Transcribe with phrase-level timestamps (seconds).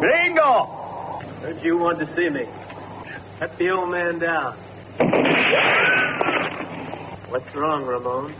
[0.00, 0.64] Bingo!
[1.42, 2.46] Heard you wanted to see me.
[3.38, 4.54] Cut the old man down.
[7.28, 8.34] What's wrong, Ramon?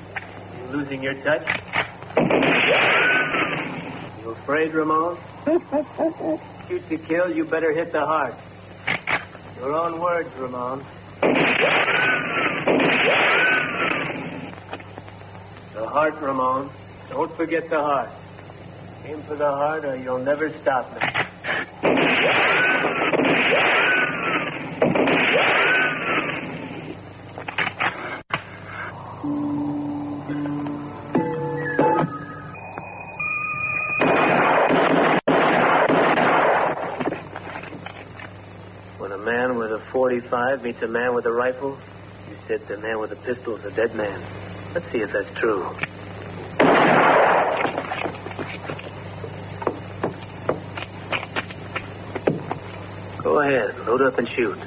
[0.59, 1.47] You losing your touch?
[4.23, 5.19] You afraid, Ramon?
[6.69, 8.35] Shoot to kill, you better hit the heart.
[9.59, 10.85] Your own words, Ramon.
[15.75, 16.71] The heart, Ramon.
[17.11, 18.11] Don't forget the heart.
[19.05, 21.30] Aim for the heart or you'll never stop me.
[21.43, 21.53] When
[39.13, 41.79] a man with a 45 meets a man with a rifle,
[42.29, 44.21] you said the man with a pistol is a dead man.
[44.75, 45.75] Let's see if that's true.
[53.41, 54.59] Ahead, load up and shoot.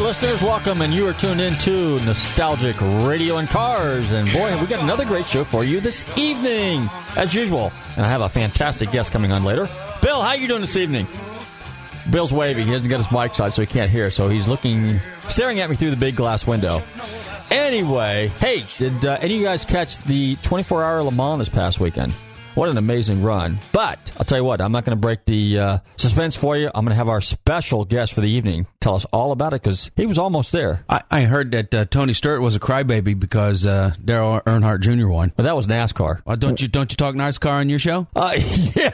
[0.00, 4.10] Listeners, welcome, and you are tuned in to Nostalgic Radio and Cars.
[4.12, 7.72] And boy, we got another great show for you this evening, as usual.
[7.96, 9.68] And I have a fantastic guest coming on later.
[10.00, 11.06] Bill, how are you doing this evening?
[12.10, 12.66] Bill's waving.
[12.66, 14.10] He hasn't got his mic side, so he can't hear.
[14.10, 16.82] So he's looking, staring at me through the big glass window.
[17.50, 21.78] Anyway, hey, did uh, any of you guys catch the 24-hour Le Mans this past
[21.80, 22.14] weekend?
[22.60, 23.58] What an amazing run.
[23.72, 26.66] But I'll tell you what, I'm not going to break the uh, suspense for you.
[26.66, 29.62] I'm going to have our special guest for the evening tell us all about it
[29.62, 30.84] because he was almost there.
[30.86, 35.08] I, I heard that uh, Tony Stewart was a crybaby because uh, Daryl Earnhardt Jr.
[35.08, 35.32] won.
[35.34, 36.20] But that was NASCAR.
[36.26, 38.06] Well, don't you don't you talk NASCAR on your show?
[38.14, 38.90] Uh, yeah,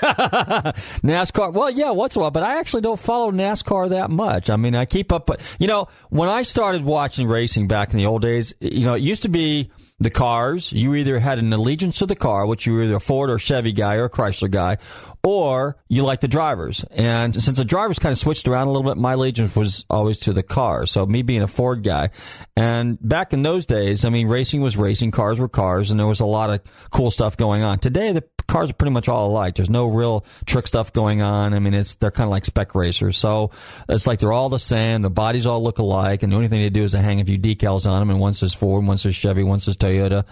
[1.03, 1.53] NASCAR.
[1.53, 4.49] Well, yeah, once in a while, but I actually don't follow NASCAR that much.
[4.49, 5.27] I mean, I keep up.
[5.27, 8.95] But you know, when I started watching racing back in the old days, you know,
[8.95, 10.73] it used to be the cars.
[10.73, 13.39] You either had an allegiance to the car, which you were either a Ford or
[13.39, 14.77] Chevy guy or a Chrysler guy,
[15.23, 16.85] or you liked the drivers.
[16.91, 20.21] And since the drivers kind of switched around a little bit, my allegiance was always
[20.21, 20.87] to the car.
[20.87, 22.11] So me being a Ford guy.
[22.57, 26.07] And back in those days, I mean, racing was racing, cars were cars, and there
[26.07, 27.79] was a lot of cool stuff going on.
[27.79, 29.55] Today, the cars are pretty much all alike.
[29.55, 31.55] There's no real trick stuff going on.
[31.55, 33.17] I mean, it's, they're kind of like spec racers.
[33.17, 33.51] So
[33.89, 35.03] it's like they're all the same.
[35.03, 36.23] The bodies all look alike.
[36.23, 38.11] And the only thing they do is they hang a few decals on them.
[38.11, 40.25] And one says Ford, one says Chevy, one says Toyota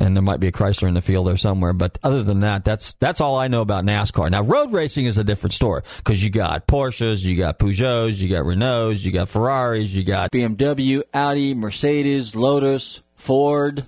[0.00, 1.72] and there might be a Chrysler in the field there somewhere.
[1.72, 4.30] But other than that, that's that's all I know about NASCAR.
[4.30, 8.28] Now, road racing is a different story because you got Porsches, you got Peugeots, you
[8.28, 13.02] got Renaults, you got Ferraris, you got BMW, Audi, Mercedes, Lotus.
[13.20, 13.86] Ford.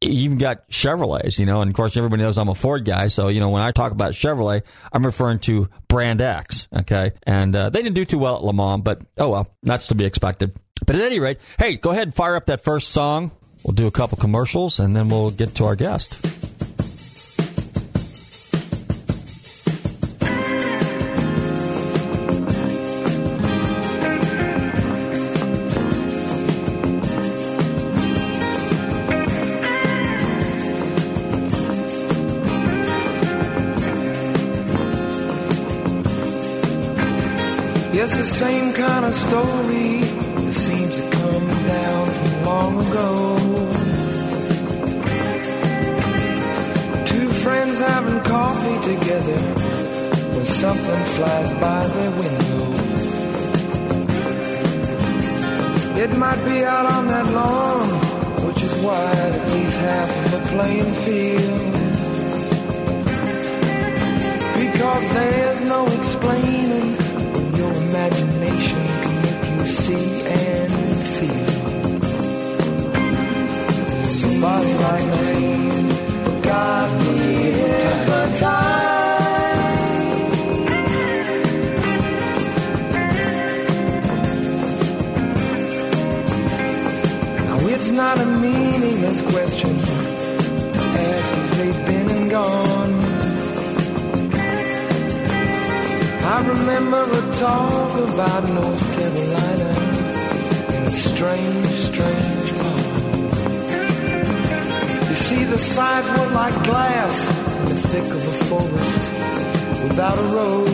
[0.00, 3.08] You even got Chevrolets, you know, and of course everybody knows I'm a Ford guy,
[3.08, 4.62] so you know when I talk about Chevrolet,
[4.92, 7.12] I'm referring to Brand X, okay?
[7.24, 9.94] And uh, they didn't do too well at Le Mans, but oh well, that's to
[9.94, 10.56] be expected.
[10.86, 13.32] But at any rate, hey, go ahead and fire up that first song.
[13.64, 16.37] We'll do a couple commercials and then we'll get to our guest.
[38.28, 40.00] Same kind of story
[40.44, 43.36] that seems to come down from long ago.
[47.06, 49.40] Two friends having coffee together
[50.34, 52.78] when something flies by their window.
[56.04, 57.88] It might be out on that lawn,
[58.46, 61.87] which is wide at least half of the playing field.
[96.48, 99.70] Remember a talk about North Carolina
[100.76, 102.84] in a strange, strange pond.
[105.08, 107.16] You see, the sides were like glass
[107.60, 109.02] in the thick of a forest
[109.82, 110.68] without a road.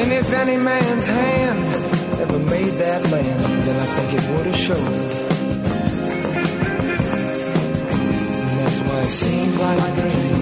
[0.00, 1.60] And if any man's hand
[2.20, 4.94] ever made that land, then I think it would have showed.
[8.48, 10.41] And that's why it seems like a dream.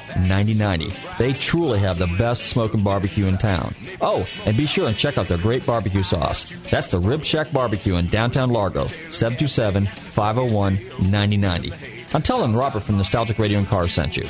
[1.17, 3.75] They truly have the best smoking barbecue in town.
[4.01, 6.51] Oh, and be sure and check out their great barbecue sauce.
[6.69, 10.75] That's the Rib Shack Barbecue in downtown Largo, 727 501
[11.11, 11.73] 9090.
[12.13, 14.27] I'm telling Robert from Nostalgic Radio and Cars sent you.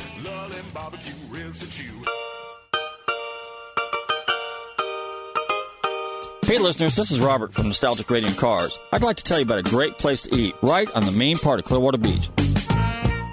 [6.44, 8.78] Hey listeners, this is Robert from Nostalgic Radio and Cars.
[8.92, 11.36] I'd like to tell you about a great place to eat right on the main
[11.36, 12.28] part of Clearwater Beach.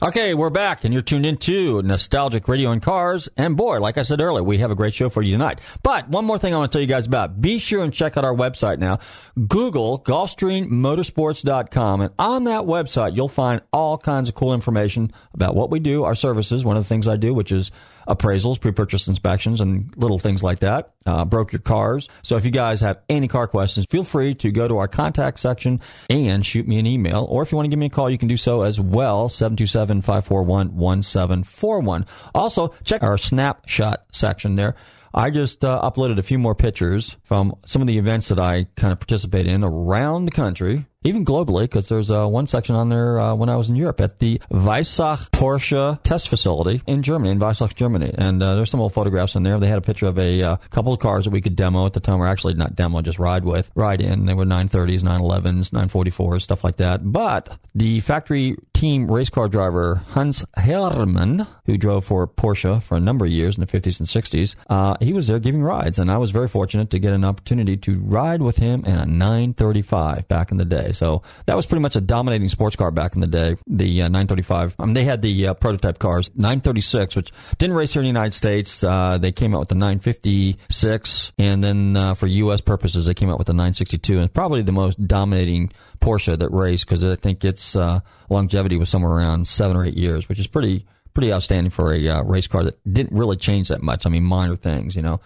[0.02, 3.28] Okay, we're back, and you're tuned into Nostalgic Radio and Cars.
[3.36, 5.60] And boy, like I said earlier, we have a great show for you tonight.
[5.84, 7.40] But one more thing I want to tell you guys about.
[7.40, 8.98] Be sure and check out our website now.
[9.46, 15.70] Google GulfstreamMotorsports.com, and on that website, you'll find all kinds of cool information about what
[15.70, 16.64] we do, our services.
[16.64, 17.70] One of the things I do, which is
[18.08, 20.94] appraisals, pre-purchase inspections, and little things like that.
[21.04, 22.08] Uh, broke your cars.
[22.22, 25.40] So if you guys have any car questions, feel free to go to our contact
[25.40, 27.26] section and shoot me an email.
[27.28, 29.28] Or if you want to give me a call, you can do so as well,
[29.28, 32.06] 727-541-1741.
[32.34, 34.74] Also, check our snapshot section there.
[35.14, 38.66] I just uh, uploaded a few more pictures from some of the events that I
[38.76, 42.88] kind of participate in around the country, even globally, because there's uh, one section on
[42.88, 47.30] there uh, when I was in Europe at the Weissach Porsche test facility in Germany,
[47.30, 48.12] in Weissach, Germany.
[48.16, 49.58] And uh, there's some old photographs in there.
[49.58, 51.92] They had a picture of a uh, couple of cars that we could demo at
[51.92, 54.26] the time, or actually not demo, just ride with, ride in.
[54.26, 57.12] They were 930s, 911s, 944s, stuff like that.
[57.12, 63.00] But the factory team race car driver Hans Herrmann, who drove for Porsche for a
[63.00, 66.10] number of years in the 50s and 60s, uh, he was there giving rides, and
[66.10, 70.28] I was very fortunate to get an opportunity to ride with him in a 935
[70.28, 70.91] back in the day.
[70.92, 73.56] So that was pretty much a dominating sports car back in the day.
[73.66, 74.76] The uh, 935.
[74.78, 78.08] I mean, they had the uh, prototype cars, 936, which didn't race here in the
[78.08, 78.82] United States.
[78.82, 82.60] Uh, they came out with the 956, and then uh, for U.S.
[82.60, 86.50] purposes, they came out with the 962, and it's probably the most dominating Porsche that
[86.50, 90.38] raced because I think its uh, longevity was somewhere around seven or eight years, which
[90.38, 94.06] is pretty pretty outstanding for a uh, race car that didn't really change that much.
[94.06, 95.20] I mean, minor things, you know.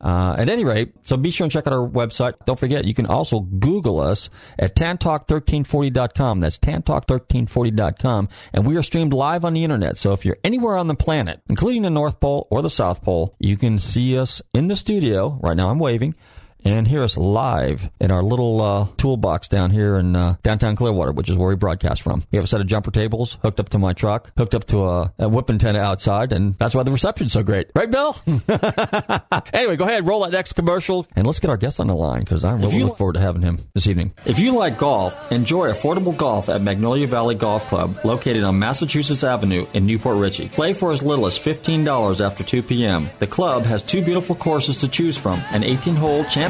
[0.00, 2.34] Uh, at any rate, so be sure and check out our website.
[2.46, 6.40] Don't forget, you can also Google us at tantalk1340.com.
[6.40, 8.28] That's tantalk1340.com.
[8.54, 9.98] And we are streamed live on the internet.
[9.98, 13.34] So if you're anywhere on the planet, including the North Pole or the South Pole,
[13.38, 15.38] you can see us in the studio.
[15.42, 16.14] Right now I'm waving
[16.64, 21.12] and hear us live in our little uh, toolbox down here in uh, downtown Clearwater,
[21.12, 22.24] which is where we broadcast from.
[22.30, 24.84] We have a set of jumper tables hooked up to my truck, hooked up to
[24.84, 27.70] a, a whip antenna outside, and that's why the reception's so great.
[27.74, 28.16] Right, Bill?
[29.52, 32.20] anyway, go ahead, roll that next commercial, and let's get our guest on the line
[32.20, 34.12] because I really look forward to having him this evening.
[34.26, 39.24] If you like golf, enjoy affordable golf at Magnolia Valley Golf Club, located on Massachusetts
[39.24, 40.48] Avenue in New Port Richey.
[40.48, 43.08] Play for as little as $15 after 2 p.m.
[43.18, 46.49] The club has two beautiful courses to choose from, an 18-hole champion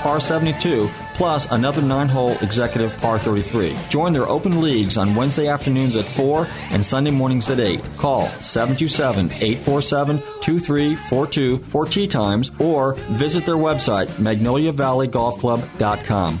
[0.00, 3.76] Par 72, plus another nine hole executive Par 33.
[3.88, 7.82] Join their open leagues on Wednesday afternoons at 4 and Sunday mornings at 8.
[7.96, 16.40] Call 727 847 2342 for tee times or visit their website, magnoliavalley.golfclub.com.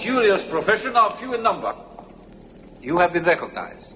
[0.00, 1.74] Curious profession are few in number.
[2.80, 3.86] You have been recognized.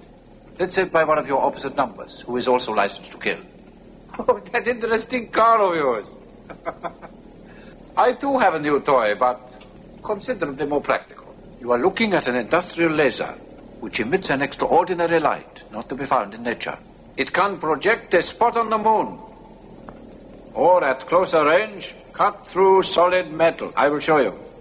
[0.58, 3.40] Let's say by one of your opposite numbers, who is also licensed to kill.
[4.16, 6.06] Oh, that interesting car of yours.
[7.96, 9.64] I too have a new toy, but
[10.04, 11.34] considerably more practical.
[11.58, 13.34] You are looking at an industrial laser,
[13.80, 16.78] which emits an extraordinary light, not to be found in nature.
[17.16, 19.18] It can project a spot on the moon,
[20.52, 23.72] or at closer range, cut through solid metal.
[23.74, 24.53] I will show you.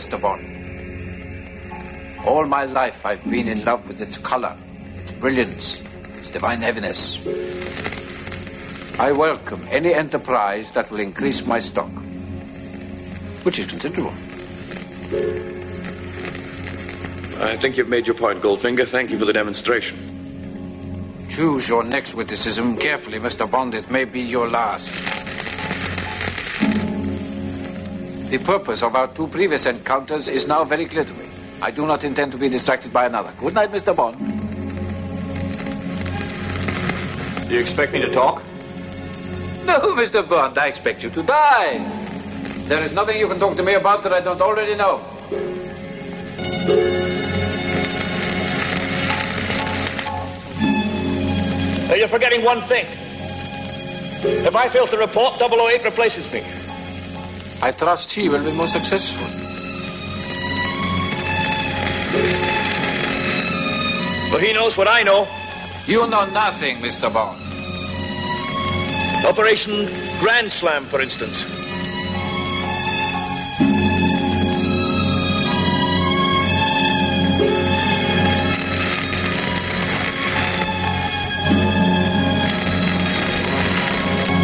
[0.00, 0.18] Mr.
[0.18, 0.46] Bond.
[2.26, 4.56] All my life I've been in love with its color,
[4.96, 5.82] its brilliance,
[6.16, 7.20] its divine heaviness.
[8.98, 11.90] I welcome any enterprise that will increase my stock,
[13.42, 14.14] which is considerable.
[17.42, 18.88] I think you've made your point, Goldfinger.
[18.88, 21.26] Thank you for the demonstration.
[21.28, 23.50] Choose your next witticism carefully, Mr.
[23.50, 23.74] Bond.
[23.74, 25.04] It may be your last.
[28.30, 31.28] The purpose of our two previous encounters is now very clear to me.
[31.60, 33.32] I do not intend to be distracted by another.
[33.36, 33.90] Good night, Mr.
[33.94, 34.18] Bond.
[37.48, 38.40] Do you expect me to talk?
[39.64, 40.22] No, Mr.
[40.28, 41.78] Bond, I expect you to die.
[42.66, 45.02] There is nothing you can talk to me about that I don't already know.
[51.96, 52.86] You're forgetting one thing.
[54.22, 56.59] If I fail to report, 008 replaces me.
[57.62, 59.28] I trust he will be more successful.
[64.32, 65.28] But he knows what I know.
[65.86, 67.12] You know nothing, Mr.
[67.12, 67.38] Bond.
[69.26, 69.86] Operation
[70.20, 71.42] Grand Slam, for instance.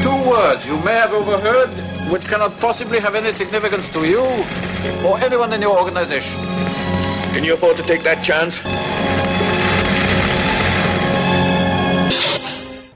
[0.02, 1.70] Two words you may have overheard,
[2.10, 4.22] which cannot possibly have any significance to you
[5.06, 6.40] or anyone in your organization.
[7.34, 8.60] Can you afford to take that chance?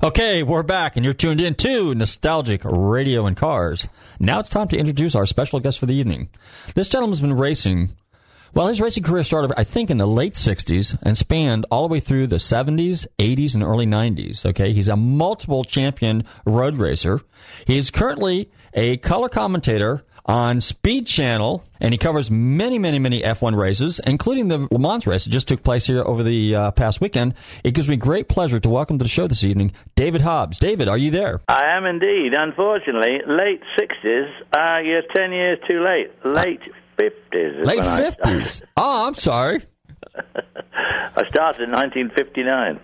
[0.02, 3.86] Okay, we're back, and you're tuned in to Nostalgic Radio and Cars.
[4.18, 6.30] Now it's time to introduce our special guest for the evening.
[6.74, 7.90] This gentleman's been racing.
[8.54, 11.92] Well, his racing career started, I think, in the late 60s and spanned all the
[11.92, 14.46] way through the 70s, 80s, and early 90s.
[14.46, 17.20] Okay, he's a multiple champion road racer.
[17.66, 23.20] He is currently a color commentator on Speed Channel, and he covers many, many, many
[23.22, 26.70] F1 races, including the Le Mans race that just took place here over the uh,
[26.72, 27.34] past weekend.
[27.64, 30.58] It gives me great pleasure to welcome to the show this evening David Hobbs.
[30.58, 31.40] David, are you there?
[31.48, 32.32] I am indeed.
[32.34, 36.12] Unfortunately, late 60s, uh, you're 10 years too late.
[36.24, 36.60] Late
[36.96, 37.60] 50s.
[37.62, 38.62] is Late when I 50s.
[38.76, 39.64] Oh, I'm sorry.
[40.14, 42.80] I started in 1959.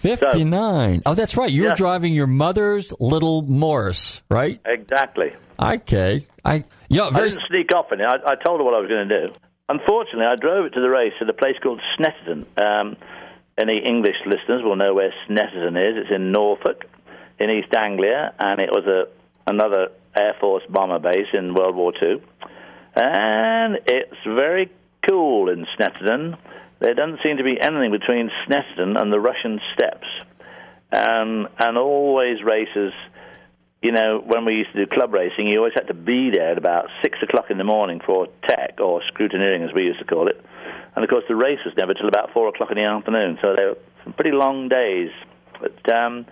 [0.00, 1.02] 59.
[1.06, 1.50] Oh, that's right.
[1.50, 1.74] You were Yeah.
[1.74, 4.60] driving your mother's little Morris, right?
[4.64, 5.32] Exactly.
[5.62, 6.26] Okay.
[6.44, 8.04] I, you know, I didn't sneak off in it.
[8.04, 9.34] I, I told her what I was going to do.
[9.68, 12.44] Unfortunately, I drove it to the race at a place called Snetterton.
[12.56, 12.96] Um,
[13.58, 15.96] any English listeners will know where Snetterton is.
[16.04, 16.84] It's in Norfolk,
[17.40, 19.08] in East Anglia, and it was a
[19.50, 19.88] another
[20.18, 22.20] Air Force bomber base in World War Two.
[22.94, 24.70] And it's very
[25.08, 26.36] cool in Snetterton.
[26.78, 30.06] There doesn't seem to be anything between Snetterton and the Russian steppes.
[30.92, 32.92] Um, and always races
[33.82, 36.50] you know, when we used to do club racing, you always had to be there
[36.50, 40.04] at about six o'clock in the morning for tech or scrutineering, as we used to
[40.04, 40.42] call it.
[40.96, 43.54] And of course, the race was never till about four o'clock in the afternoon, so
[43.54, 45.10] they were some pretty long days.
[45.60, 46.26] But um,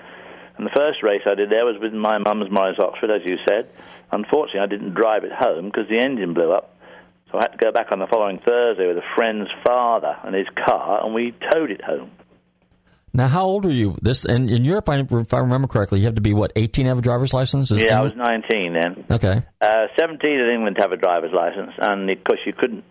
[0.57, 3.37] and the first race I did there was with my mum's Morris Oxford, as you
[3.47, 3.71] said.
[4.11, 6.74] Unfortunately, I didn't drive it home because the engine blew up.
[7.35, 10.37] So I had to go back on the following Thursday with a friend's father and
[10.37, 12.13] his car, and we towed it home.
[13.13, 13.97] now, how old were you?
[14.01, 16.89] This in, in Europe, if I remember correctly, you have to be what 18 to
[16.91, 17.73] have a driver's license.
[17.73, 19.05] Is Yeah, I was 19 then.
[19.11, 19.43] Okay.
[19.61, 22.85] Uh, 17 in England to have a driver's license, and of course you couldn't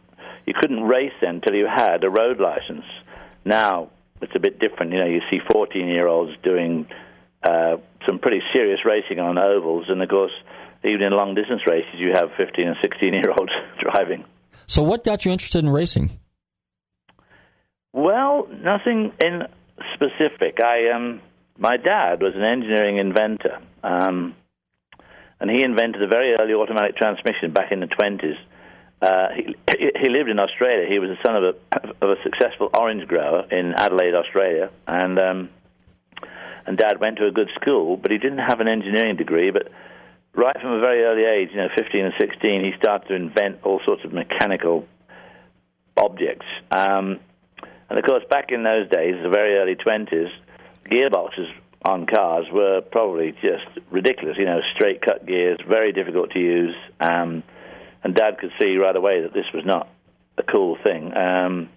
[0.46, 2.84] you couldn't race then until you had a road license.
[3.46, 4.92] Now it's a bit different.
[4.92, 6.86] You know, you see 14 year olds doing
[7.44, 10.34] uh, some pretty serious racing on ovals, and of course
[10.84, 14.26] even in long distance races you have 15 and 16 year olds driving.
[14.68, 16.20] So, what got you interested in racing?
[17.94, 19.44] Well, nothing in
[19.94, 20.58] specific.
[20.64, 21.22] I um,
[21.58, 24.36] my dad was an engineering inventor, um,
[25.40, 28.38] and he invented a very early automatic transmission back in the twenties.
[29.02, 29.56] Uh, he,
[30.02, 30.88] he lived in Australia.
[30.90, 35.20] He was the son of a of a successful orange grower in Adelaide, Australia, and
[35.20, 35.50] um,
[36.66, 39.52] and Dad went to a good school, but he didn't have an engineering degree.
[39.52, 39.68] But
[40.36, 43.60] right from a very early age, you know, 15 and 16, he started to invent
[43.64, 44.86] all sorts of mechanical
[45.98, 46.46] objects.
[46.72, 47.20] Um,
[47.90, 50.30] and of course, back in those days, the very early 20s,
[50.90, 51.52] gearboxes
[51.86, 54.38] on cars were probably just ridiculous.
[54.38, 56.76] You know, straight cut gears, very difficult to use.
[57.00, 57.44] Um,
[58.04, 59.88] and Dad could see right away that this was not
[60.38, 61.16] a cool thing.
[61.16, 61.70] Um,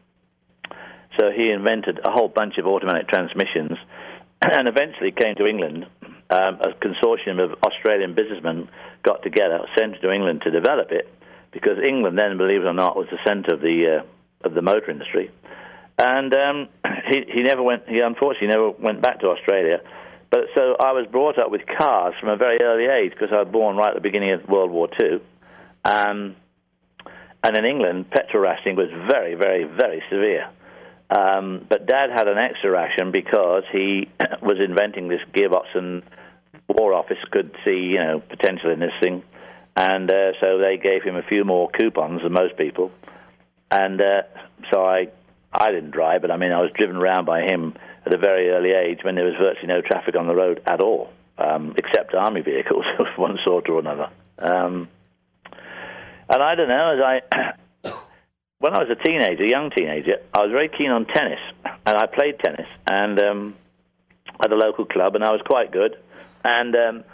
[1.19, 3.79] so he invented a whole bunch of automatic transmissions
[4.43, 5.87] and eventually came to England.
[6.29, 8.69] Um, a consortium of Australian businessmen
[9.05, 11.09] got together, sent to England to develop it,
[11.53, 14.63] because England then, believe it or not, was the centre of the uh, of the
[14.63, 15.31] motor industry.
[15.99, 16.69] And um,
[17.11, 17.89] he he never went.
[17.89, 19.81] He unfortunately never went back to Australia.
[20.31, 23.43] But so I was brought up with cars from a very early age because I
[23.43, 25.21] was born right at the beginning of World War Two.
[25.85, 26.35] Um,
[27.43, 30.51] and in England, petrol rationing was very, very, very severe.
[31.09, 34.09] Um, but Dad had an extra ration because he
[34.43, 36.03] was inventing this gearbox, and
[36.69, 39.23] War Office could see, you know, potential in this thing,
[39.77, 42.91] and uh, so they gave him a few more coupons than most people.
[43.71, 44.23] And uh,
[44.73, 45.09] so I,
[45.53, 47.75] I didn't drive, but I mean, I was driven around by him
[48.05, 50.81] at a very early age when there was virtually no traffic on the road at
[50.81, 54.09] all, um, except army vehicles of one sort or another.
[54.39, 54.89] Um,
[56.29, 57.91] and I don't know, as I
[58.59, 61.97] when I was a teenager, a young teenager, I was very keen on tennis, and
[61.97, 63.55] I played tennis and um,
[64.43, 65.97] at a local club, and I was quite good.
[66.47, 67.05] And um,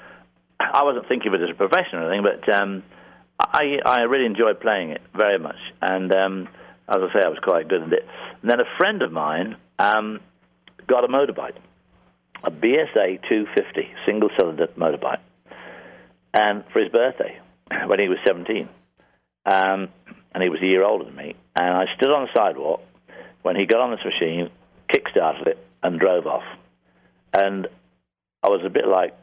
[0.61, 2.83] I wasn't thinking of it as a profession or anything, but um,
[3.41, 5.57] I I really enjoyed playing it very much.
[5.81, 6.49] And um,
[6.87, 8.07] as I say, I was quite good at it.
[8.43, 10.21] And then a friend of mine um,
[10.87, 11.57] got a motorbike,
[12.45, 15.21] a BSA 250 single cylinder motorbike,
[16.35, 17.41] and for his birthday
[17.87, 18.69] when he was 17,
[19.47, 19.89] um,
[20.35, 22.83] and he was a year older than me, and I stood on the sidewalk
[23.41, 24.51] when he got on this machine,
[24.93, 26.45] kick-started it, and drove off,
[27.33, 27.67] and
[28.43, 29.15] I was a bit like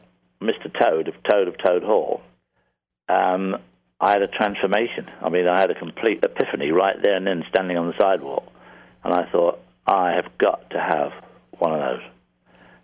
[0.42, 0.72] Mr.
[0.78, 2.22] Toad of Toad of Toad Hall.
[3.08, 3.56] Um,
[4.00, 5.06] I had a transformation.
[5.20, 8.44] I mean, I had a complete epiphany right there and then, standing on the sidewalk,
[9.04, 11.12] and I thought, I have got to have
[11.58, 12.10] one of those.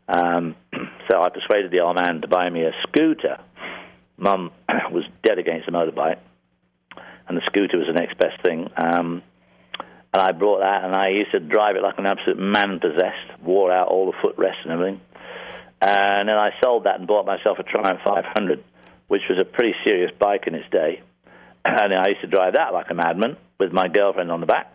[0.09, 0.57] Um,
[1.11, 3.39] so I persuaded the old man to buy me a scooter.
[4.19, 4.51] Mum
[4.91, 6.19] was dead against the motorbike,
[7.29, 8.69] and the scooter was the next best thing.
[8.77, 9.23] Um,
[10.13, 13.43] and I brought that, and I used to drive it like an absolute man possessed,
[13.43, 15.01] wore out all the footrests and everything.
[15.81, 18.65] And then I sold that and bought myself a Triumph 500,
[19.09, 21.03] which was a pretty serious bike in its day.
[21.69, 24.73] And I used to drive that like a madman with my girlfriend on the back,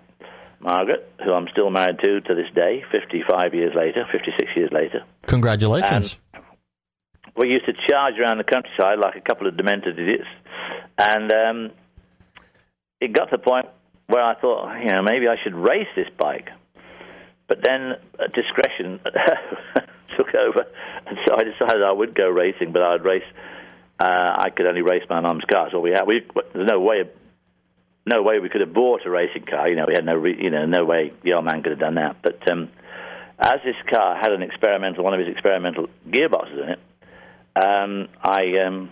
[0.60, 5.06] Margaret, who I'm still married to to this day, 55 years later, 56 years later.
[5.26, 6.18] Congratulations.
[7.38, 10.28] We used to charge around the countryside like a couple of demented idiots.
[10.98, 11.72] And um,
[13.00, 13.68] it got to the point
[14.08, 16.50] where I thought, you know, maybe I should race this bike.
[17.48, 19.00] But then uh, discretion
[20.18, 20.66] took over,
[21.06, 23.24] and so I decided I would go racing, but I'd race.
[24.00, 26.06] Uh, I could only race my mum's car, so we had.
[26.08, 26.22] We
[26.54, 27.10] there's no way,
[28.06, 29.70] no way we could have bought a racing car.
[29.70, 31.80] You know, we had no, re, you know, no way the old man could have
[31.80, 32.18] done that.
[32.24, 32.70] But um,
[33.40, 36.80] as this car had an experimental, one of his experimental gearboxes in it,
[37.56, 38.90] um, I um,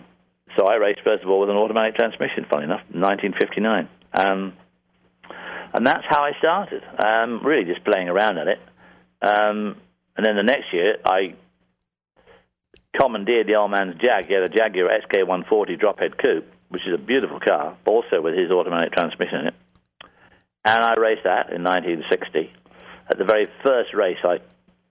[0.56, 2.46] so I raced first of all with an automatic transmission.
[2.50, 3.88] Funny enough, 1959.
[4.14, 4.52] Um,
[5.72, 6.82] and that's how I started.
[6.98, 8.58] Um, really, just playing around at it.
[9.22, 9.76] Um,
[10.16, 11.34] and then the next year, I
[12.98, 14.26] commandeered the old man's Jag.
[14.26, 18.50] He had a Jaguar XK140 drophead coupe, which is a beautiful car, also with his
[18.50, 19.54] automatic transmission in it.
[20.64, 22.52] And I raced that in 1960.
[23.08, 24.38] At the very first race, I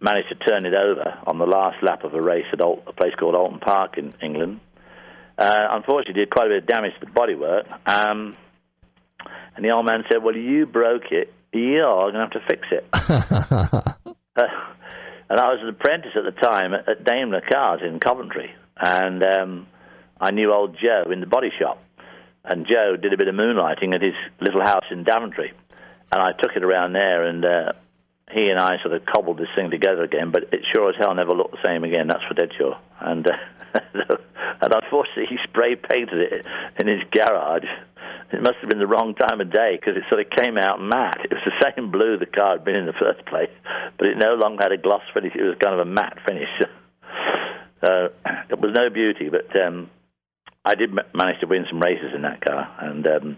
[0.02, 3.14] managed to turn it over on the last lap of a race at a place
[3.20, 4.62] called Oulton Park in England.
[5.38, 7.66] Uh, unfortunately, did quite a bit of damage to the bodywork.
[7.88, 8.36] Um,
[9.56, 11.34] and the old man said, Well, you broke it.
[11.54, 12.86] You're going to have to fix it.
[14.36, 14.44] uh,
[15.30, 18.54] and I was an apprentice at the time at, Daimler Cars in Coventry.
[18.78, 19.68] And um,
[20.20, 21.84] I knew old Joe in the body shop.
[22.44, 25.54] And Joe did a bit of moonlighting at his little house in Daventry.
[26.12, 27.74] And I took it around there, and uh,
[28.32, 30.32] he and I sort of cobbled this thing together again.
[30.32, 32.80] But it sure as hell never looked the same again, that's for dead sure.
[33.00, 33.38] And, uh,
[34.62, 36.46] and unfortunately, he spray painted it
[36.80, 37.70] in his garage
[38.32, 40.80] it must have been the wrong time of day because it sort of came out
[40.80, 41.22] matte.
[41.24, 43.50] It was the same blue the car had been in the first place,
[43.98, 45.34] but it no longer had a gloss finish.
[45.36, 46.50] It was kind of a matte finish.
[47.84, 48.10] uh,
[48.50, 49.89] it was no beauty, but um,
[50.63, 53.38] I did m- manage to win some races in that car, and um,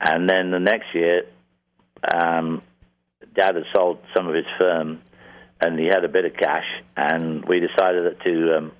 [0.00, 1.22] and then the next year,
[2.12, 2.62] um,
[3.34, 5.02] Dad had sold some of his firm,
[5.60, 8.72] and he had a bit of cash, and we decided that to um,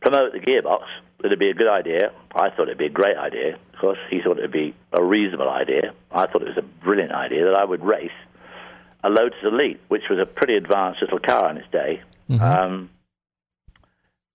[0.00, 0.82] promote the gearbox
[1.28, 2.12] it'd be a good idea.
[2.34, 3.54] I thought it'd be a great idea.
[3.54, 5.94] Of course, he thought it'd be a reasonable idea.
[6.10, 8.10] I thought it was a brilliant idea that I would race
[9.04, 12.42] a Lotus Elite, which was a pretty advanced little car in its day, mm-hmm.
[12.42, 12.90] um,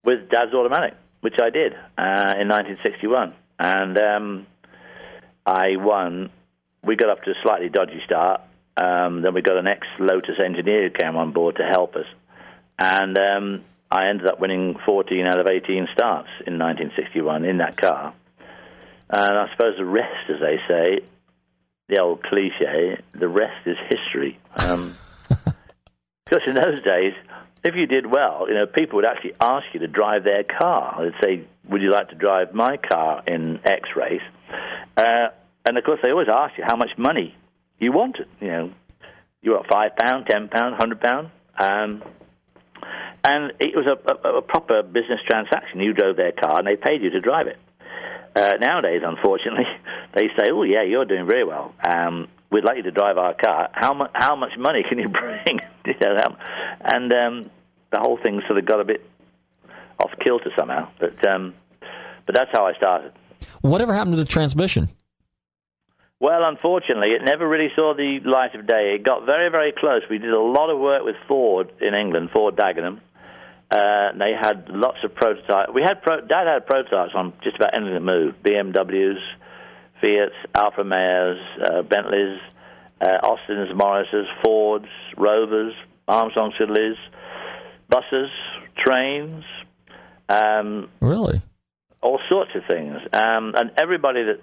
[0.03, 3.33] with Dad's automatic, which I did uh, in 1961.
[3.57, 4.47] And um,
[5.45, 6.29] I won.
[6.83, 8.41] We got up to a slightly dodgy start.
[8.77, 12.05] Um, then we got an ex Lotus engineer who came on board to help us.
[12.77, 17.75] And um, I ended up winning 14 out of 18 starts in 1961 in that
[17.77, 18.13] car.
[19.09, 20.99] And I suppose the rest, as they say,
[21.87, 24.39] the old cliche, the rest is history.
[24.55, 24.93] Um,
[26.25, 27.13] because in those days,
[27.63, 31.03] if you did well, you know, people would actually ask you to drive their car.
[31.03, 34.21] They'd say, "Would you like to drive my car in X race?"
[34.95, 35.29] Uh,
[35.65, 37.35] and of course, they always ask you how much money
[37.79, 38.27] you wanted.
[38.39, 38.71] You know,
[39.41, 41.31] you want five pound, ten pound, hundred pound.
[41.57, 42.03] Um,
[43.29, 45.79] and it was a, a, a, proper business transaction.
[45.79, 47.57] You drove their car, and they paid you to drive it.
[48.35, 49.65] Uh, nowadays, unfortunately,
[50.15, 51.75] they say, "Oh, yeah, you're doing very well.
[51.85, 53.69] Um, we'd like you to drive our car.
[53.71, 54.11] How much?
[54.15, 56.35] How much money can you bring?" you know,
[56.81, 57.51] and um,
[57.91, 59.07] the whole thing sort of got a bit
[59.99, 60.89] off kilter somehow.
[60.99, 61.53] But um,
[62.25, 63.13] but that's how I started.
[63.61, 64.89] Whatever happened to the transmission?
[66.21, 68.95] Well, unfortunately, it never really saw the light of day.
[68.95, 70.01] It got very, very close.
[70.09, 72.99] We did a lot of work with Ford in England, Ford Dagenham,
[73.71, 75.71] uh, they had lots of prototypes.
[75.73, 79.19] We had pro- Dad had prototypes on just about anything that moved: BMWs,
[80.01, 82.39] Fiats, Alfa Romeos, uh, Bentleys,
[83.01, 85.73] uh, Austins, Morrises, Fords, Rovers,
[86.07, 86.97] Armstrong Siddeley's,
[87.89, 88.31] buses,
[88.77, 89.43] trains.
[90.27, 91.41] Um, really,
[92.01, 92.97] all sorts of things.
[93.13, 94.41] Um, and everybody that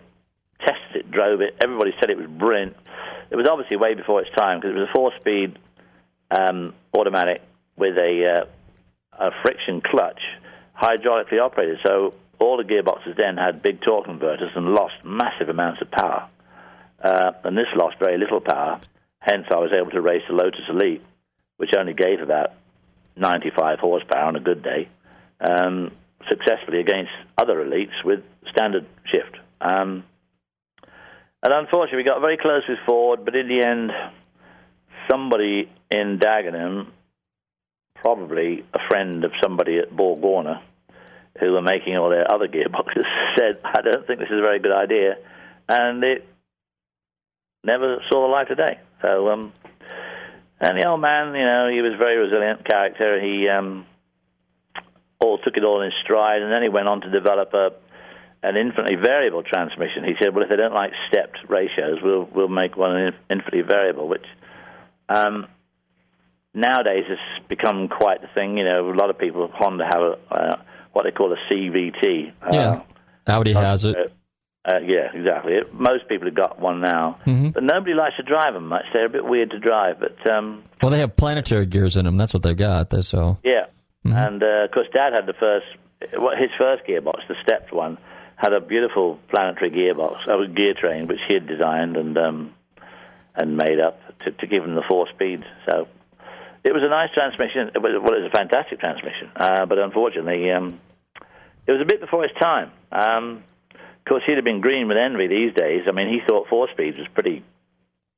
[0.61, 1.57] tested it, drove it.
[1.63, 2.77] Everybody said it was brilliant.
[3.31, 5.59] It was obviously way before its time because it was a four-speed
[6.31, 7.43] um, automatic
[7.77, 8.45] with a uh,
[9.19, 10.21] a friction clutch,
[10.81, 11.79] hydraulically operated.
[11.87, 16.29] So all the gearboxes then had big torque converters and lost massive amounts of power.
[17.03, 18.81] Uh, and this lost very little power.
[19.21, 21.03] Hence, I was able to race the Lotus Elite,
[21.57, 22.53] which only gave about
[23.17, 24.89] 95 horsepower on a good day,
[25.41, 25.91] um,
[26.29, 29.37] successfully against other elites with standard shift.
[29.61, 30.05] Um,
[31.43, 33.91] and unfortunately, we got very close with Ford, but in the end,
[35.11, 36.89] somebody in Dagenham,
[38.01, 40.61] probably a friend of somebody at Borg Warner,
[41.41, 43.05] who were making all their other gearboxes,
[43.39, 45.17] said, I don't think this is a very good idea.
[45.69, 46.27] And it
[47.65, 48.79] never saw the light of day.
[49.03, 49.53] So, um,
[50.61, 53.21] and the old man, you know, he was a very resilient character.
[53.21, 53.87] He um,
[55.21, 57.71] all took it all in stride, and then he went on to develop a
[58.43, 60.05] an infinitely variable transmission.
[60.05, 64.09] He said, "Well, if they don't like stepped ratios, we'll we'll make one infinitely variable."
[64.09, 64.25] Which
[65.09, 65.47] um,
[66.57, 68.57] nowadays it's become quite the thing.
[68.59, 70.57] You know, a lot of people Honda have a, uh,
[70.93, 72.33] what they call a CVT.
[72.51, 72.81] Yeah,
[73.29, 73.97] Audi has it.
[74.65, 75.53] Uh, yeah, exactly.
[75.53, 77.53] It, most people have got one now, Mhm.
[77.55, 78.83] but nobody likes to drive them much.
[78.93, 82.17] They're a bit weird to drive, but um, Well, they have planetary gears in them.
[82.17, 82.91] That's what they've got.
[82.91, 83.67] They- So yeah.
[84.05, 85.67] And uh, of course, Dad had the first,
[86.17, 87.99] what his first gearbox, the stepped one,
[88.37, 92.53] had a beautiful planetary gearbox, a gear train, which he had designed and um,
[93.35, 95.43] and made up to, to give him the four speeds.
[95.69, 95.89] So
[96.67, 97.71] it was a nice transmission.
[97.75, 100.81] It was, well, it was a fantastic transmission, uh, but unfortunately, um,
[101.67, 102.73] it was a bit before its time.
[102.91, 105.83] Um, of course, he'd have been green with envy these days.
[105.89, 107.45] I mean, he thought four speeds was pretty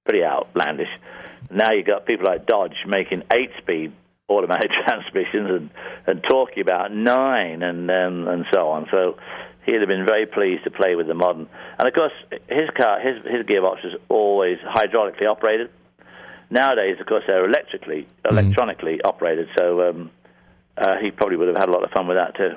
[0.04, 0.88] pretty outlandish.
[1.50, 3.92] Now you've got people like Dodge making eight speed
[4.28, 5.70] automatic transmissions and,
[6.06, 8.86] and talking about nine and um, and so on.
[8.90, 9.18] So
[9.66, 11.48] he'd have been very pleased to play with the modern.
[11.78, 12.12] And of course,
[12.48, 15.70] his car, his his gearbox was always hydraulically operated.
[16.50, 19.48] Nowadays, of course, they're electrically electronically operated.
[19.58, 20.10] So um,
[20.76, 22.52] uh, he probably would have had a lot of fun with that too.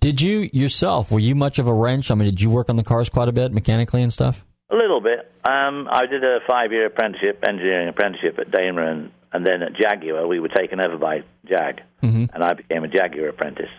[0.00, 1.10] Did you yourself?
[1.10, 2.10] Were you much of a wrench?
[2.10, 4.44] I mean, did you work on the cars quite a bit mechanically and stuff?
[4.70, 5.20] A little bit.
[5.44, 10.26] Um, I did a five-year apprenticeship, engineering apprenticeship at Daimler, and, and then at Jaguar,
[10.26, 12.28] we were taken over by Jag, Mhm.
[12.34, 13.70] and I became a Jaguar apprentice.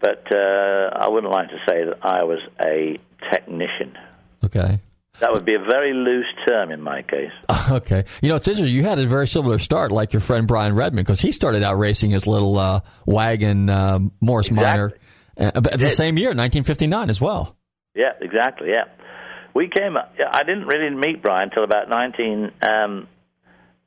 [0.00, 2.98] But uh, I wouldn't like to say that I was a
[3.32, 3.98] technician.
[4.44, 4.78] Okay.
[5.20, 7.32] That would be a very loose term in my case.
[7.70, 8.04] Okay.
[8.22, 8.74] You know, it's interesting.
[8.74, 11.76] You had a very similar start, like your friend Brian Redman, because he started out
[11.76, 14.94] racing his little uh, wagon uh, Morris Minor.
[15.36, 15.92] Uh, the Did.
[15.92, 17.56] same year, 1959, as well.
[17.94, 18.70] Yeah, exactly.
[18.70, 18.84] Yeah,
[19.54, 19.96] we came.
[19.98, 23.08] I didn't really meet Brian until about 19, um,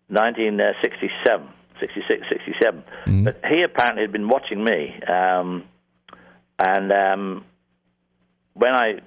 [0.09, 1.47] 1967,
[1.79, 2.83] 66, 67.
[3.23, 5.63] But he apparently had been watching me, um,
[6.59, 7.45] and um,
[8.53, 8.99] when I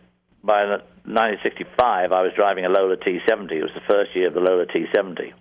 [0.42, 3.52] by 1965 I was driving a Lola T70.
[3.52, 5.32] It was the first year of the Lola T70,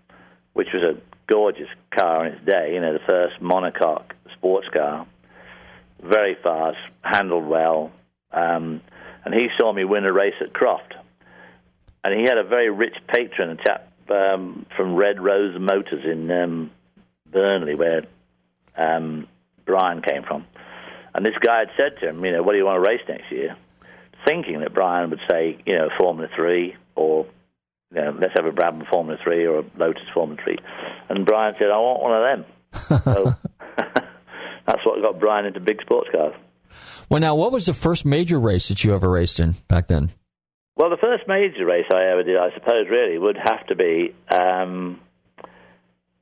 [0.53, 2.73] which was a gorgeous car in its day.
[2.73, 5.07] You know, the first monocoque sports car
[6.03, 7.91] very fast, handled well,
[8.31, 8.81] um,
[9.23, 10.93] and he saw me win a race at Croft.
[12.03, 16.29] And he had a very rich patron, a chap um, from Red Rose Motors in
[16.29, 16.71] um,
[17.31, 18.01] Burnley, where
[18.75, 19.27] um,
[19.65, 20.45] Brian came from.
[21.15, 23.01] And this guy had said to him, you know, what do you want to race
[23.07, 23.55] next year?
[24.25, 27.25] Thinking that Brian would say, you know, Formula Three or
[27.93, 30.57] you know, let's have a Brabham Formula Three or a Lotus Formula Three.
[31.09, 33.03] And Brian said, I want one of them.
[33.03, 33.35] so
[34.65, 36.33] that's what got Brian into big sports cars.
[37.09, 40.11] Well, now, what was the first major race that you ever raced in back then?
[40.75, 44.15] Well, the first major race I ever did, I suppose, really would have to be
[44.31, 44.99] um,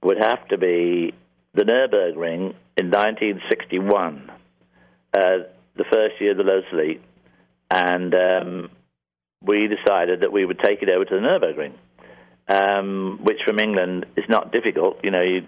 [0.04, 1.14] would have to be
[1.54, 4.32] the Nurburgring in 1961,
[5.14, 5.20] uh,
[5.76, 7.02] the first year of the Lotus Elite,
[7.72, 8.70] and um,
[9.42, 11.74] we decided that we would take it over to the Nurburgring,
[12.48, 15.00] um, which from England is not difficult.
[15.04, 15.48] You know, you,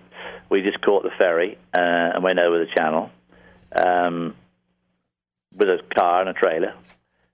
[0.50, 3.12] we just caught the ferry uh, and went over the channel
[3.76, 4.36] um,
[5.54, 6.74] with a car and a trailer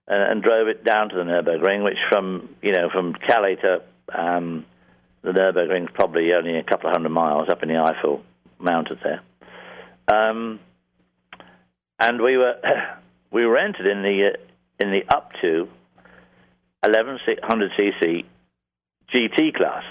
[0.07, 3.83] and, and drove it down to the Nurburgring, which from you know from Calais to
[4.11, 4.65] um,
[5.21, 8.21] the Nurburgring is probably only a couple of hundred miles up in the Eifel
[8.57, 9.21] Mountains there.
[10.11, 10.59] Um,
[11.99, 12.55] and we were
[13.31, 14.48] we were entered in the uh,
[14.79, 15.67] in the up to
[16.81, 18.25] 1100 cc
[19.13, 19.83] GT class.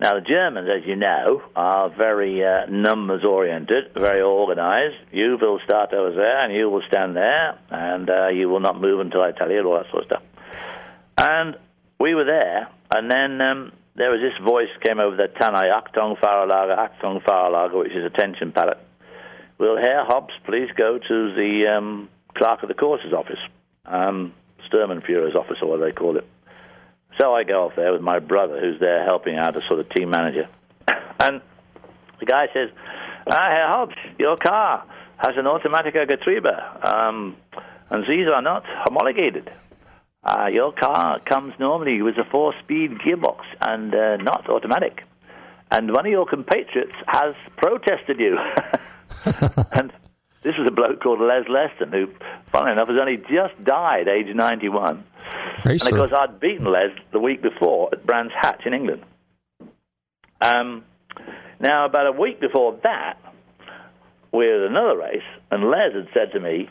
[0.00, 4.96] Now the Germans, as you know, are very uh, numbers oriented, very organised.
[5.12, 8.80] You will start over there, and you will stand there, and uh, you will not
[8.80, 10.22] move until I tell you, all that sort of stuff.
[11.16, 11.56] And
[11.98, 16.16] we were there, and then um, there was this voice came over the Tannoy Achtung
[16.20, 18.78] Fahrerlager, Achtung Fahrerlager, which is a tension pallet.
[19.58, 23.40] Will Herr Hobbs please go to the um, clerk of the courses office,
[23.88, 24.32] um,
[24.70, 26.26] Sturmenführer's office, or what they call it.
[27.20, 29.88] So I go off there with my brother, who's there helping out as sort of
[29.90, 30.48] team manager.
[31.20, 31.40] And
[32.20, 32.70] the guy says,
[33.28, 34.84] Ah, Herr Hobbs, your car.
[35.18, 37.36] has an automatic Getriebe, um,
[37.90, 39.50] and these are not homologated.
[40.22, 45.02] Uh, your car comes normally with a four-speed gearbox and uh, not automatic.
[45.70, 48.38] And one of your compatriots has protested you.
[49.72, 49.92] and
[50.42, 52.06] this was a bloke called Les Leston, who,
[52.52, 55.04] funnily enough, has only just died, age 91.
[55.64, 55.88] Racer.
[55.88, 59.02] And of course, I'd beaten Les the week before at Brands Hatch in England.
[60.40, 60.84] Um,
[61.60, 63.18] now, about a week before that,
[64.32, 66.68] we were at another race, and Les had said to me,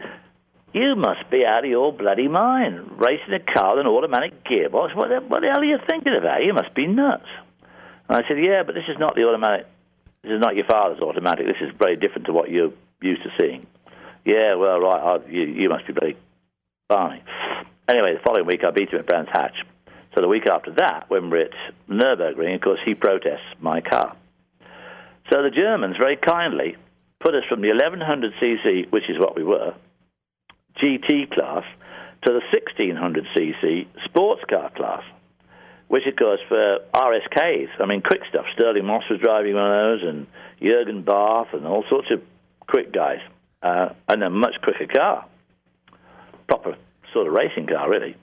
[0.74, 4.96] You must be out of your bloody mind, racing a car with an automatic gearbox.
[4.96, 6.44] What the, what the hell are you thinking about?
[6.44, 7.28] You must be nuts.
[8.08, 9.68] And I said, Yeah, but this is not the automatic.
[10.24, 11.46] This is not your father's automatic.
[11.46, 13.68] This is very different to what you're used to seeing.
[14.26, 16.18] Yeah, well, right, I, you, you must be very
[16.90, 17.24] balmy.
[17.88, 19.56] Anyway, the following week I beat him at Brands Hatch.
[20.16, 21.52] So the week after that, when we're at
[21.90, 24.16] Nürburgring, of course, he protests my car.
[25.32, 26.76] So the Germans very kindly
[27.20, 29.74] put us from the 1100cc, which is what we were,
[30.82, 31.64] GT class,
[32.26, 35.04] to the 1600cc sports car class,
[35.88, 38.46] which, of course, for RSKs, I mean, quick stuff.
[38.54, 40.28] Stirling Moss was driving one of those, and
[40.62, 42.22] Jurgen Barth, and all sorts of
[42.68, 43.20] quick guys,
[43.62, 45.26] uh, and a much quicker car.
[46.48, 46.76] Proper
[47.14, 48.16] sort of racing car, really.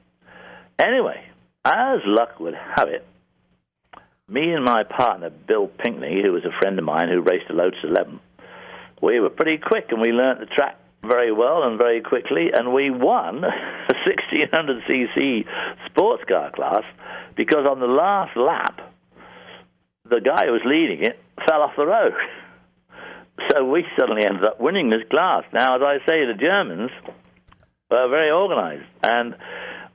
[0.79, 1.25] Anyway,
[1.65, 3.07] as luck would have it,
[4.29, 7.53] me and my partner, Bill Pinkney, who was a friend of mine who raced a
[7.53, 8.21] Lotus 11,
[9.03, 12.73] we were pretty quick and we learnt the track very well and very quickly, and
[12.73, 13.41] we won
[13.89, 15.45] the 1600cc
[15.87, 16.83] sports car class
[17.37, 18.81] because on the last lap,
[20.09, 22.13] the guy who was leading it fell off the road.
[23.51, 25.45] So we suddenly ended up winning this class.
[25.53, 26.91] Now, as I say, the Germans
[27.91, 29.35] were very organized, and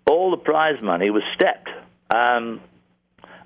[0.10, 1.70] all the prize money was stepped.
[2.10, 2.62] Um,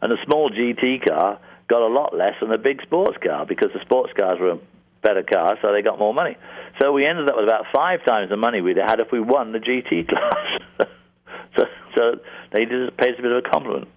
[0.01, 3.69] and the small GT car got a lot less than the big sports car because
[3.73, 4.60] the sports cars were a
[5.01, 6.36] better car, so they got more money.
[6.82, 9.51] So we ended up with about five times the money we'd had if we won
[9.51, 10.88] the GT class.
[11.58, 11.63] so,
[11.95, 12.12] so
[12.51, 13.88] they paid us a bit of a compliment.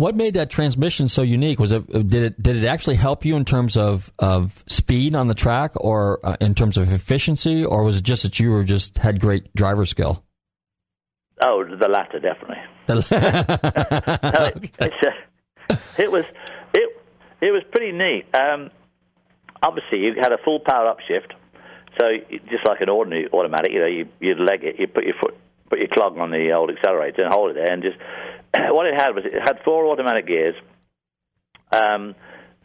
[0.00, 1.58] What made that transmission so unique?
[1.60, 5.26] Was it did it did it actually help you in terms of, of speed on
[5.26, 8.64] the track, or uh, in terms of efficiency, or was it just that you were
[8.64, 10.24] just had great driver skill?
[11.42, 12.56] Oh, the latter definitely.
[12.88, 12.96] no,
[14.80, 14.94] it,
[15.70, 16.24] uh, it was
[16.72, 17.02] it
[17.42, 18.24] it was pretty neat.
[18.34, 18.70] Um,
[19.62, 21.34] obviously, you had a full power upshift,
[22.00, 22.06] so
[22.48, 25.36] just like an ordinary automatic, you know, you you'd leg it, you put your foot,
[25.68, 27.98] put your clog on the old accelerator and hold it there, and just
[28.70, 30.54] what it had was it had four automatic gears,
[31.72, 32.14] um,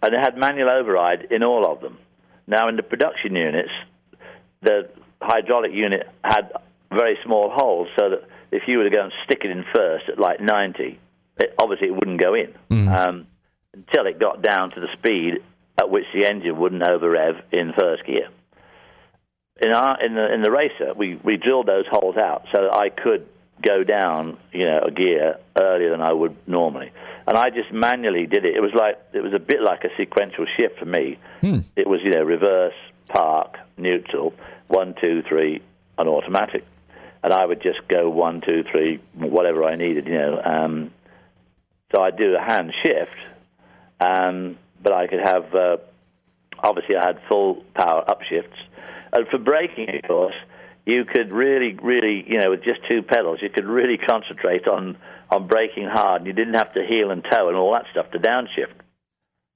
[0.02, 1.98] and it had manual override in all of them.
[2.48, 3.71] Now, in the production units,
[4.62, 4.89] the
[5.21, 6.52] hydraulic unit had
[6.91, 10.06] very small holes, so that if you were to go and stick it in first
[10.10, 11.00] at like 90,
[11.38, 12.54] it, obviously it wouldn't go in
[12.88, 13.28] um,
[13.74, 15.43] until it got down to the speed
[15.78, 18.30] at which the engine wouldn't over rev in first gear.
[19.62, 22.76] In our in the in the racer, we we drilled those holes out so that
[22.76, 23.28] I could
[23.61, 26.91] go down, you know, a gear earlier than I would normally.
[27.27, 28.55] And I just manually did it.
[28.55, 31.17] It was like it was a bit like a sequential shift for me.
[31.75, 32.75] It was, you know, reverse,
[33.07, 34.33] park, neutral,
[34.67, 35.61] one, two, three,
[35.97, 36.63] and automatic.
[37.23, 40.41] And I would just go one, two, three, whatever I needed, you know.
[40.43, 40.91] Um,
[41.93, 43.17] so I'd do a hand shift,
[43.99, 45.77] um, but I could have, uh,
[46.59, 48.59] obviously, I had full power upshifts.
[49.13, 50.35] And for braking, of course,
[50.86, 54.98] you could really, really, you know, with just two pedals, you could really concentrate on,
[55.30, 56.21] on braking hard.
[56.21, 58.76] And you didn't have to heel and toe and all that stuff to downshift.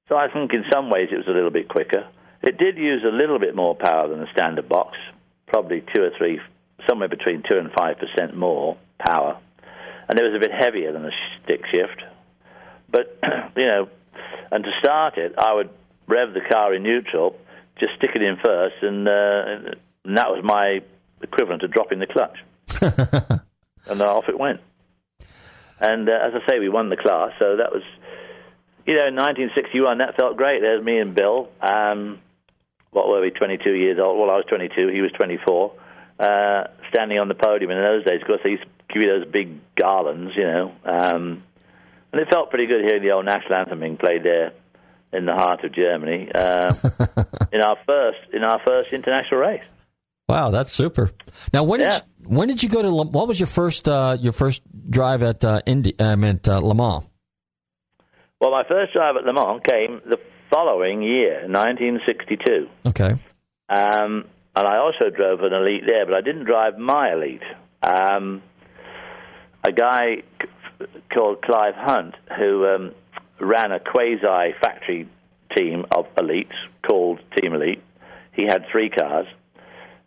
[0.08, 2.08] So I think in some ways it was a little bit quicker.
[2.42, 4.98] It did use a little bit more power than the standard box,
[5.48, 6.39] probably two or three,
[6.88, 9.38] somewhere between two and five percent more power,
[10.08, 11.12] and it was a bit heavier than a
[11.44, 12.02] stick shift.
[12.89, 13.20] But
[13.58, 13.89] you know,
[14.52, 15.70] and to start it, I would
[16.08, 17.36] rev the car in neutral,
[17.80, 20.82] just stick it in first, and, uh, and that was my
[21.21, 22.38] equivalent to dropping the clutch,
[23.89, 24.62] and off it went.
[25.79, 27.84] And uh, as I say, we won the class, so that was,
[28.86, 29.99] you know, in 1961.
[29.99, 30.62] That felt great.
[30.62, 31.49] There's me and Bill.
[31.62, 32.19] Um,
[32.91, 33.31] what were we?
[33.31, 34.19] 22 years old.
[34.19, 34.89] Well, I was 22.
[34.89, 35.73] He was 24.
[36.19, 39.19] Uh, standing on the podium in those days, of course, they used to give you
[39.19, 40.73] those big garlands, you know.
[40.83, 41.44] Um,
[42.12, 44.52] and it felt pretty good hearing the old national anthem being played there
[45.13, 46.73] in the heart of Germany uh,
[47.52, 49.63] in our first in our first international race.
[50.30, 51.10] Wow, that's super.
[51.52, 52.00] Now, when did you,
[52.30, 52.92] when did you go to?
[52.92, 56.00] What was your first uh, your first drive at uh, Indy?
[56.00, 57.04] I meant uh, Le Mans.
[58.40, 60.17] Well, my first drive at Le Mans came the
[60.52, 62.67] following year, 1962.
[62.90, 63.19] Okay.
[63.69, 64.25] Um,
[64.56, 67.42] and I also drove an elite there, but I didn't drive my elite.
[67.82, 68.44] Um,
[69.63, 72.92] a guy c- called Clive Hunt, who um,
[73.40, 75.10] ran a quasi factory
[75.58, 76.56] team of elites
[76.88, 77.82] called Team Elite,
[78.34, 79.25] he had three cars.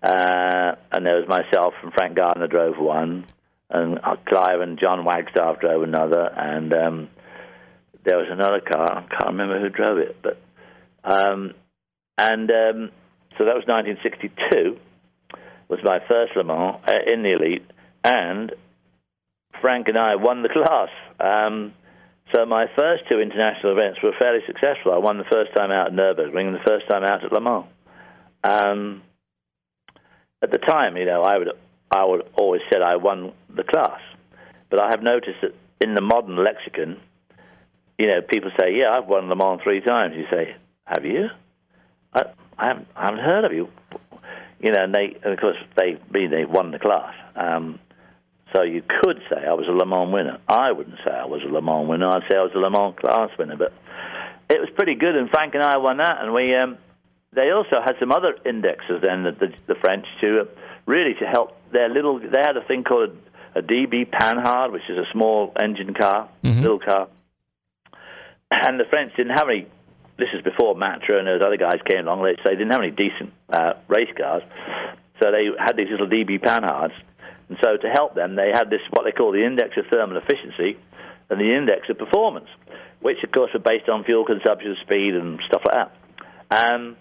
[0.03, 3.27] Uh, and there was myself and Frank Gardner drove one,
[3.71, 7.09] and uh, Clive and John Wagstaff drove another, and um,
[8.05, 8.99] there was another car.
[8.99, 10.41] I can't remember who drove it, but
[11.05, 11.55] um,
[12.19, 12.91] and um,
[13.39, 14.79] so that was 1962.
[15.69, 17.65] Was my first Le Mans uh, in the elite,
[18.05, 18.53] and
[19.61, 20.91] Frank and I won the class.
[21.19, 21.73] Um,
[22.35, 24.93] so my first two international events were fairly successful.
[24.93, 27.41] I won the first time out at Nurburgring and the first time out at Le
[27.41, 27.67] Mans.
[30.43, 31.49] At the time, you know, I would
[31.95, 34.01] I would always said I won the class,
[34.71, 37.01] but I have noticed that in the modern lexicon,
[37.99, 41.29] you know, people say, "Yeah, I've won Le Mans three times." You say, "Have you?"
[42.13, 42.23] I,
[42.59, 43.69] I haven't, I haven't heard of you.
[44.61, 47.15] You know, and they, and of course, they mean they won the class.
[47.35, 47.81] Um,
[48.55, 50.39] so you could say I was a Le Mans winner.
[50.47, 52.09] I wouldn't say I was a Le Mans winner.
[52.09, 53.57] I'd say I was a Le Mans class winner.
[53.57, 53.73] But
[54.51, 56.19] it was pretty good, and Frank and I won that.
[56.21, 56.79] And we, um,
[57.35, 60.45] they also had some other indexes then, the, the, the French, to uh,
[60.87, 62.19] really to help their little.
[62.19, 63.11] They had a thing called
[63.55, 66.61] a, a DB Panhard, which is a small engine car, Mhm.
[66.63, 67.09] little car.
[68.51, 69.67] And the French didn't have any.
[70.19, 72.23] This is before Matra and those other guys came along.
[72.23, 74.43] They, didn't have any decent uh, race cars,
[75.23, 76.93] so they had these little DB Panhards.
[77.49, 80.19] And so to help them, they had this what they call the index of thermal
[80.19, 80.79] efficiency
[81.31, 82.49] and the index of performance,
[83.01, 85.93] which of course are based on fuel consumption, speed, and stuff like that.
[86.75, 86.97] Um,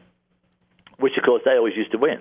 [1.02, 2.20] which of course they always used to win.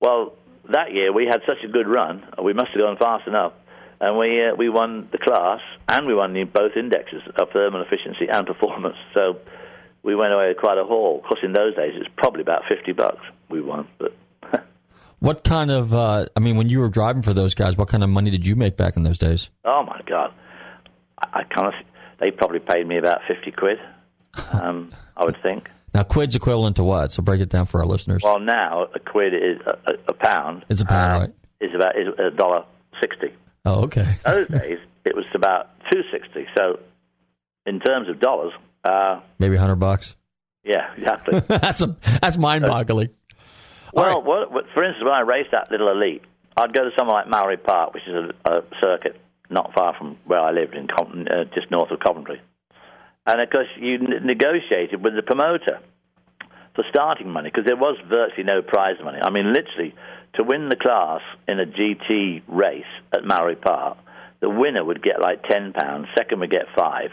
[0.00, 0.34] Well,
[0.70, 3.52] that year we had such a good run, we must have gone fast enough,
[4.00, 7.82] and we uh, we won the class and we won the, both indexes of thermal
[7.82, 8.96] efficiency and performance.
[9.14, 9.38] So
[10.02, 11.18] we went away with quite a haul.
[11.18, 14.14] Of course, in those days it was probably about fifty bucks we won, but
[15.20, 15.92] What kind of?
[15.92, 18.46] Uh, I mean, when you were driving for those guys, what kind of money did
[18.46, 19.50] you make back in those days?
[19.64, 20.32] Oh my god,
[21.18, 21.74] I, I can't.
[22.20, 23.78] They probably paid me about fifty quid.
[24.52, 25.64] Um, I would think.
[25.94, 27.12] Now, quid's equivalent to what?
[27.12, 28.22] So break it down for our listeners.
[28.22, 30.64] Well, now a quid is a, a, a pound.
[30.68, 31.34] It's a pound, uh, right?
[31.60, 32.64] Is about is a dollar
[33.00, 33.32] sixty.
[33.64, 34.16] Oh, okay.
[34.24, 36.46] Those days it was about two sixty.
[36.56, 36.78] So,
[37.66, 38.52] in terms of dollars,
[38.84, 40.14] uh, Maybe a hundred bucks.
[40.64, 41.40] yeah, exactly.
[41.48, 43.08] that's a that's mind-boggling.
[43.92, 46.22] well, what, what, for instance, when I raced that little elite,
[46.56, 48.14] I'd go to somewhere like Mallory Park, which is
[48.44, 49.20] a, a circuit
[49.50, 52.40] not far from where I lived in, uh, just north of Coventry.
[53.28, 55.80] And of course, you negotiated with the promoter
[56.74, 59.18] for starting money because there was virtually no prize money.
[59.22, 59.94] I mean, literally,
[60.36, 63.98] to win the class in a GT race at Mallory Park,
[64.40, 67.10] the winner would get like ten pounds, second would get five,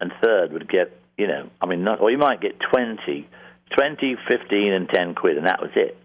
[0.00, 3.28] and third would get, you know, I mean, not, or you might get 20,
[3.76, 5.98] 20, 15, and 10 quid, and that was it.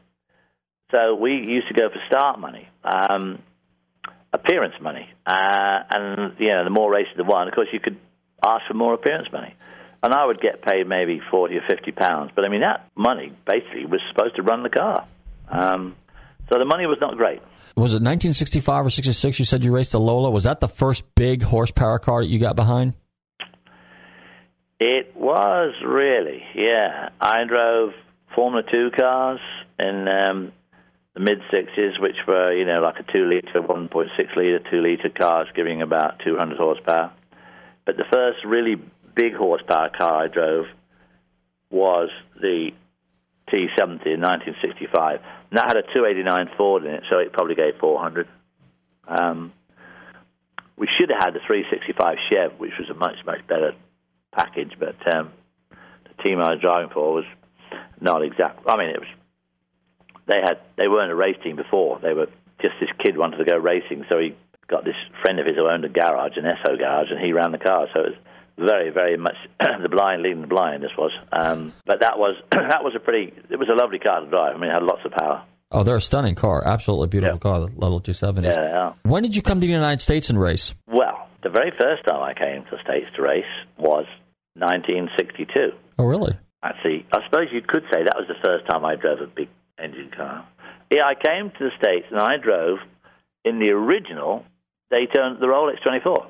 [0.89, 3.37] So we used to go for start money, um,
[4.33, 7.99] appearance money, uh, and you know, the more races the one, of course, you could
[8.45, 9.53] ask for more appearance money,
[10.03, 12.31] and I would get paid maybe forty or fifty pounds.
[12.35, 15.07] But I mean, that money basically was supposed to run the car,
[15.49, 15.95] um,
[16.51, 17.41] so the money was not great.
[17.75, 19.37] Was it 1965 or 66?
[19.37, 20.31] You said you raced the Lola.
[20.31, 22.93] Was that the first big horsepower car that you got behind?
[24.79, 27.09] It was really, yeah.
[27.21, 27.91] I drove
[28.35, 29.39] Formula Two cars
[29.79, 30.51] in um,
[31.15, 34.59] the mid sixties, which were you know like a two liter, one point six liter,
[34.71, 37.11] two liter cars, giving about two hundred horsepower.
[37.87, 38.75] But the first really
[39.15, 40.65] big horsepower car I drove
[41.71, 42.71] was the
[43.49, 45.21] T70 in 1965.
[45.49, 48.27] And that had a 289 Ford in it, so it probably gave 400.
[49.07, 49.53] Um,
[50.75, 53.71] we should have had the 365 Chev, which was a much, much better
[54.35, 55.31] package, but um,
[55.71, 57.25] the team I was driving for was
[58.01, 58.67] not exact.
[58.67, 59.09] I mean, it was
[60.27, 61.99] they had they weren't a race team before.
[61.99, 62.27] They were
[62.61, 64.35] just this kid wanted to go racing, so he
[64.67, 67.51] got this friend of his who owned a garage, an Esso garage, and he ran
[67.51, 67.87] the car.
[67.93, 70.83] So it was very, very much the blind leading the blind.
[70.83, 73.33] This was, um, but that was that was a pretty.
[73.49, 74.55] It was a lovely car to drive.
[74.55, 75.43] I mean, it had lots of power.
[75.69, 76.65] Oh, they're a stunning car.
[76.65, 78.43] Absolutely beautiful car, the Lola T70s.
[78.43, 78.95] Yeah, they are.
[79.03, 80.73] When did you come to the United States and race?
[80.87, 83.43] Well, the very first time I came to the States to race
[83.77, 84.05] was
[84.55, 85.71] 1962.
[85.99, 86.37] Oh, really?
[86.63, 89.49] Actually, I suppose you could say that was the first time I drove a big
[89.77, 90.47] engine car.
[90.89, 92.79] Yeah, I came to the States and I drove
[93.43, 94.45] in the original
[94.91, 96.27] Daytona, the Rolex 24.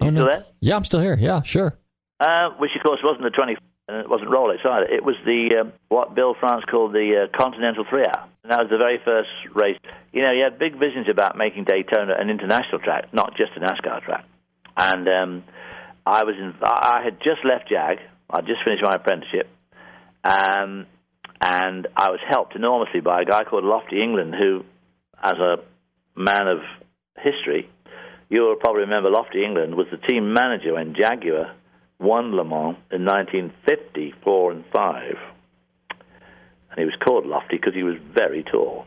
[0.00, 0.44] Oh, still there?
[0.60, 1.16] Yeah, I'm still here.
[1.18, 1.78] Yeah, sure.
[2.20, 3.56] Uh, which, of course, wasn't the 20,
[3.88, 4.86] and it wasn't Rolex either.
[4.86, 8.60] It was the uh, what Bill France called the uh, Continental Three Hour, and that
[8.60, 9.78] was the very first race.
[10.12, 13.60] You know, he had big visions about making Daytona an international track, not just a
[13.60, 14.24] NASCAR track.
[14.76, 15.44] And um,
[16.06, 17.98] I was in, I I had just left Jag.
[18.30, 19.48] I'd just finished my apprenticeship,
[20.24, 20.86] um,
[21.40, 24.64] and I was helped enormously by a guy called Lofty England, who,
[25.22, 25.56] as a
[26.16, 26.58] man of
[27.16, 27.68] history,
[28.28, 31.54] you'll probably remember Lofty England was the team manager when Jaguar
[31.98, 35.02] won Le Mans in 1954 and 5.
[36.70, 38.86] And he was called Lofty because he was very tall.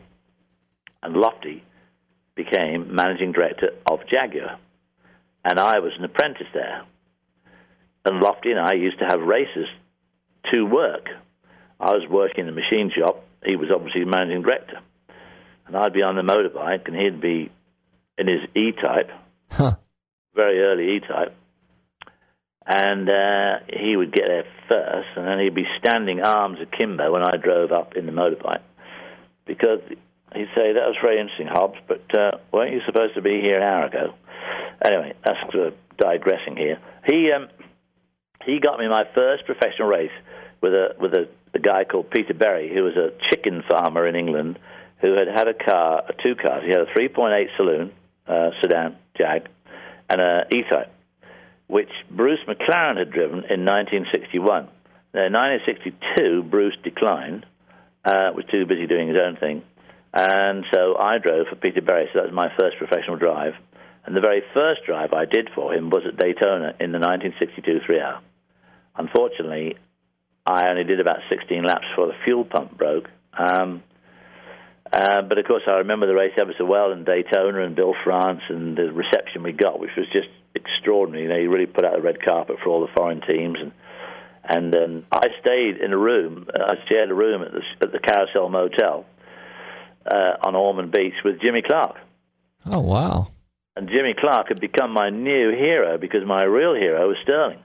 [1.02, 1.64] and Lofty
[2.34, 4.58] became managing director of Jaguar,
[5.44, 6.82] and I was an apprentice there.
[8.04, 9.66] And Lofty and I used to have races
[10.52, 11.08] to work.
[11.80, 13.24] I was working in the machine shop.
[13.44, 14.80] He was obviously managing director,
[15.66, 17.50] and I'd be on the motorbike, and he'd be
[18.16, 19.10] in his E-type,
[19.50, 19.76] Huh.
[20.34, 21.34] very early E-type,
[22.66, 27.22] and uh, he would get there first, and then he'd be standing arms akimbo when
[27.22, 28.62] I drove up in the motorbike,
[29.46, 33.40] because he'd say, "That was very interesting, Hobbs, but uh, weren't you supposed to be
[33.40, 34.14] here an hour ago?"
[34.84, 36.78] Anyway, that's sort of digressing here.
[37.06, 37.48] He um,
[38.44, 40.14] he got me my first professional race
[40.60, 44.14] with a with a, a guy called Peter Berry, who was a chicken farmer in
[44.14, 44.58] England,
[45.00, 46.62] who had had a car, two cars.
[46.64, 47.92] He had a 3.8 saloon
[48.26, 49.48] uh, sedan Jag
[50.08, 50.92] and a E-Type,
[51.66, 54.68] which Bruce McLaren had driven in 1961.
[55.14, 57.46] Now, in 1962, Bruce declined,
[58.04, 59.62] uh, was too busy doing his own thing,
[60.12, 62.08] and so I drove for Peter Berry.
[62.12, 63.54] So that was my first professional drive.
[64.04, 67.80] And the very first drive I did for him was at Daytona in the 1962
[67.84, 68.22] three hour.
[68.96, 69.76] Unfortunately,
[70.46, 73.08] I only did about 16 laps before the fuel pump broke.
[73.36, 73.82] Um,
[74.92, 77.94] uh, but of course, I remember the race ever so well in Daytona and Bill
[78.04, 81.24] France and the reception we got, which was just extraordinary.
[81.24, 83.72] You know, he really put out the red carpet for all the foreign teams, and
[84.44, 86.46] and um, I stayed in a room.
[86.54, 89.04] I shared a room at the at the Carousel Motel
[90.06, 91.96] uh, on Ormond Beach with Jimmy Clark.
[92.64, 93.28] Oh wow.
[93.76, 97.60] And Jimmy Clark had become my new hero because my real hero was Stirling.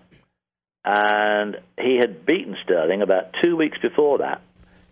[0.85, 4.41] And he had beaten Stirling about two weeks before that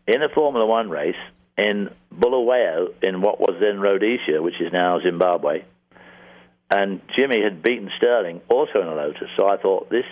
[0.07, 1.13] in a Formula One race
[1.61, 5.63] in Bulawayo in what was then Rhodesia, which is now Zimbabwe.
[6.69, 9.29] And Jimmy had beaten Stirling also in a Lotus.
[9.37, 10.05] So I thought this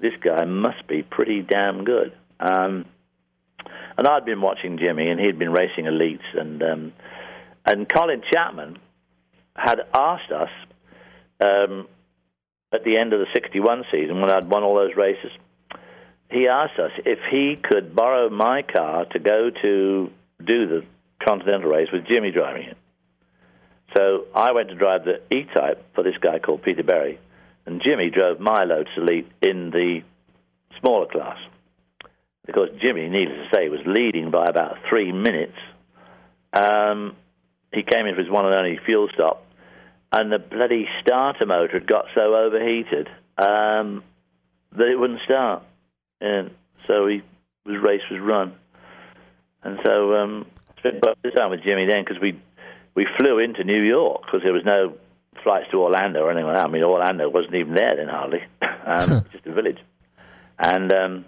[0.00, 2.12] this guy must be pretty damn good.
[2.40, 2.86] Um,
[3.96, 6.92] and I'd been watching Jimmy, and he'd been racing elites, and um,
[7.66, 8.78] and Colin Chapman
[9.54, 10.50] had asked us
[11.40, 11.88] um,
[12.72, 15.30] at the end of the 61 season when I'd won all those races,
[16.30, 20.10] he asked us if he could borrow my car to go to
[20.44, 20.84] do the
[21.26, 22.76] Continental race with Jimmy driving it.
[23.96, 27.18] So I went to drive the E-Type for this guy called Peter Berry,
[27.66, 30.02] and Jimmy drove my Lotus Elite in the
[30.80, 31.38] smaller class.
[32.46, 35.56] Because Jimmy, needless to say, was leading by about three minutes.
[36.52, 37.16] Um,
[37.72, 39.44] he came in for his one and only fuel stop,
[40.12, 44.02] and the bloody starter motor had got so overheated um,
[44.72, 45.62] that it wouldn't start,
[46.20, 46.50] and
[46.86, 47.22] so he
[47.66, 48.54] his race was run.
[49.68, 50.46] And so um,
[50.78, 52.40] spent quite a bit of time with Jimmy then because we
[52.94, 54.96] we flew into New York because there was no
[55.44, 56.64] flights to Orlando or anything like that.
[56.64, 58.40] I mean, Orlando wasn't even there then hardly,
[58.86, 59.78] um, just a village.
[60.58, 61.24] And um,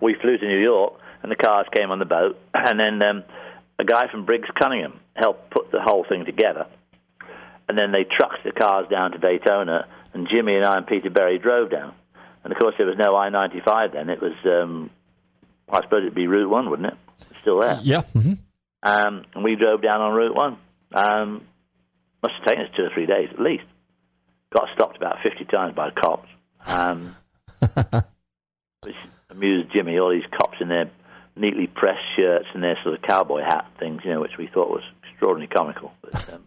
[0.00, 3.24] we flew to New York, and the cars came on the boat, and then um,
[3.80, 6.66] a guy from Briggs Cunningham helped put the whole thing together.
[7.68, 11.10] And then they trucked the cars down to Daytona, and Jimmy and I and Peter
[11.10, 11.94] Berry drove down.
[12.44, 14.08] And of course, there was no I 95 then.
[14.08, 14.90] It was, um,
[15.68, 16.98] I suppose it'd be Route 1, wouldn't it?
[17.42, 17.80] Still there.
[17.82, 18.02] Yeah.
[18.14, 18.34] Mm-hmm.
[18.82, 20.58] Um, and we drove down on Route 1.
[20.92, 21.42] Um,
[22.22, 23.64] must have taken us two or three days at least.
[24.54, 26.28] Got stopped about 50 times by cops.
[26.66, 27.16] Um,
[28.82, 28.94] which
[29.30, 30.90] amused Jimmy, all these cops in their
[31.36, 34.68] neatly pressed shirts and their sort of cowboy hat things, you know, which we thought
[34.68, 35.92] was extraordinarily comical.
[36.02, 36.46] But, um,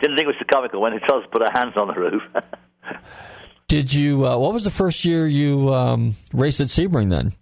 [0.00, 1.94] didn't think it was so comical when told us to put our hands on the
[1.94, 2.22] roof.
[3.68, 4.26] Did you?
[4.26, 7.10] Uh, what was the first year you um, raced at Sebring?
[7.10, 7.34] Then.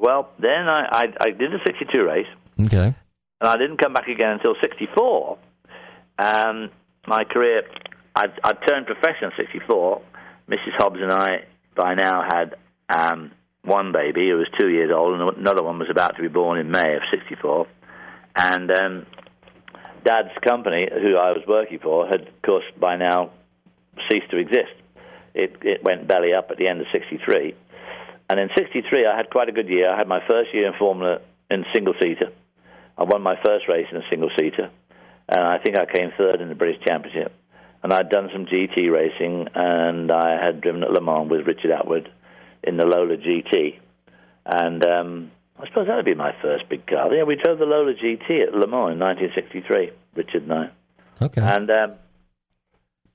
[0.00, 2.26] Well, then I, I, I did the 62 race.
[2.66, 2.94] Okay.
[3.40, 5.38] and I didn't come back again until '64.
[6.18, 6.70] Um,
[7.06, 7.62] my career,
[8.14, 10.02] I'd, I'd turned professional in '64.
[10.48, 10.76] Mrs.
[10.76, 11.44] Hobbs and I,
[11.76, 12.56] by now, had
[12.88, 13.30] um,
[13.64, 16.58] one baby who was two years old, and another one was about to be born
[16.58, 17.66] in May of '64.
[18.36, 19.06] And um,
[20.04, 23.30] Dad's company, who I was working for, had, of course, by now
[24.10, 24.74] ceased to exist.
[25.34, 27.54] It, it went belly up at the end of '63.
[28.30, 29.90] And in '63, I had quite a good year.
[29.90, 31.18] I had my first year in Formula
[31.50, 32.30] in single seater.
[32.96, 34.70] I won my first race in a single seater,
[35.28, 37.34] and I think I came third in the British Championship.
[37.82, 41.72] And I'd done some GT racing, and I had driven at Le Mans with Richard
[41.72, 42.06] Attwood
[42.62, 43.80] in the Lola GT.
[44.46, 47.12] And um, I suppose that would be my first big car.
[47.12, 50.70] Yeah, we drove the Lola GT at Le Mans in 1963, Richard and I.
[51.20, 51.40] Okay.
[51.40, 51.94] And um,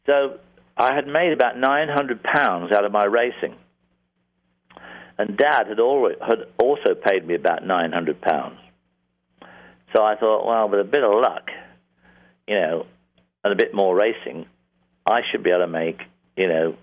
[0.07, 0.39] so
[0.75, 3.55] I had made about 900 pounds out of my racing.
[5.17, 8.59] And Dad had, always, had also paid me about 900 pounds.
[9.95, 11.47] So I thought, well, with a bit of luck,
[12.47, 12.85] you know,
[13.43, 14.45] and a bit more racing,
[15.05, 16.01] I should be able to make,
[16.35, 16.75] you know,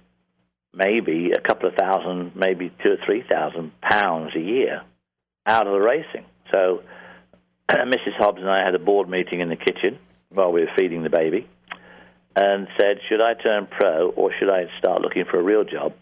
[0.75, 4.83] maybe a couple of thousand, maybe two or three thousand pounds a year
[5.47, 6.25] out of the racing.
[6.51, 6.83] So
[7.69, 8.17] Mrs.
[8.19, 9.99] Hobbs and I had a board meeting in the kitchen
[10.31, 11.47] while we were feeding the baby,
[12.35, 15.93] and said, "Should I turn pro or should I start looking for a real job?"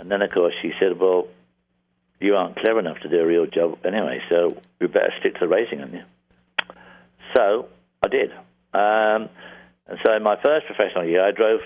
[0.00, 1.28] And then, of course, she said, "Well,
[2.20, 5.40] you aren't clever enough to do a real job anyway, so we better stick to
[5.40, 6.02] the racing, on you?"
[7.36, 7.68] So
[8.02, 8.32] I did.
[8.72, 9.28] Um,
[9.86, 11.60] and so in my first professional year, I drove.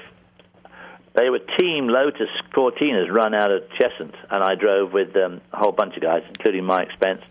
[1.15, 5.59] They were Team Lotus Cortinas run out of Cheshunt, and I drove with um, a
[5.59, 7.23] whole bunch of guys, including Mike Spence.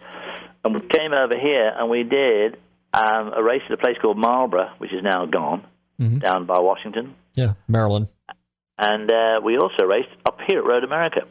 [0.63, 2.55] And we came over here and we did
[2.93, 5.65] um, a race at a place called Marlboro, which is now gone,
[6.19, 7.15] down by Washington.
[7.35, 8.07] Yeah, Maryland.
[8.83, 11.21] And uh, we also raced up here at Road America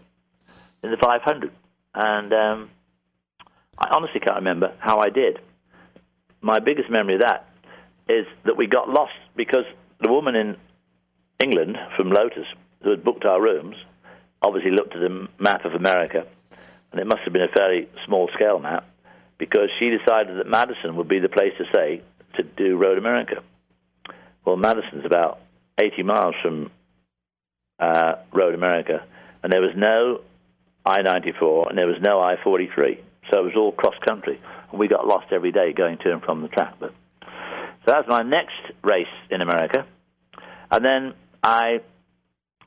[0.83, 1.53] in the 500.
[1.95, 2.71] And um,
[3.79, 5.39] I honestly can't remember how I did.
[6.41, 7.51] My biggest memory of that
[8.09, 9.67] is that we got lost because
[10.01, 10.57] the woman in
[11.41, 12.47] England from Lotus
[12.83, 13.77] who had booked our rooms
[14.41, 16.27] obviously looked at a map of America,
[16.91, 18.89] and it must have been a fairly small scale map
[19.37, 22.01] because she decided that Madison would be the place to say
[22.37, 23.43] to do Road America.
[24.47, 25.39] Well, Madison's about
[25.79, 26.71] 80 miles from
[27.83, 29.05] uh, Road America,
[29.43, 30.21] and there was no
[30.85, 33.01] I 94 and there was no I 43.
[33.31, 34.41] So it was all cross country.
[34.71, 36.75] And we got lost every day going to and from the track.
[36.81, 39.87] But So that was my next race in America.
[40.71, 41.81] And then I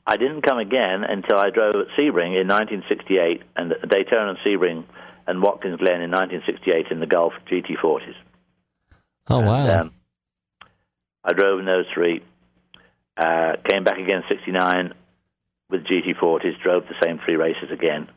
[0.06, 4.84] I didn't come again until I drove at Sebring in 1968 and Daytona and Sebring
[5.26, 8.14] and Watkins Glen in 1968 in the Gulf GT40s.
[9.28, 9.66] Oh wow!
[9.66, 9.92] And, um,
[11.24, 12.22] I drove in those three.
[13.16, 14.94] Uh, came back again in '69
[15.70, 16.60] with GT40s.
[16.62, 18.08] Drove the same three races again,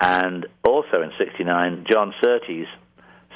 [0.00, 2.66] and also in '69, John Surtees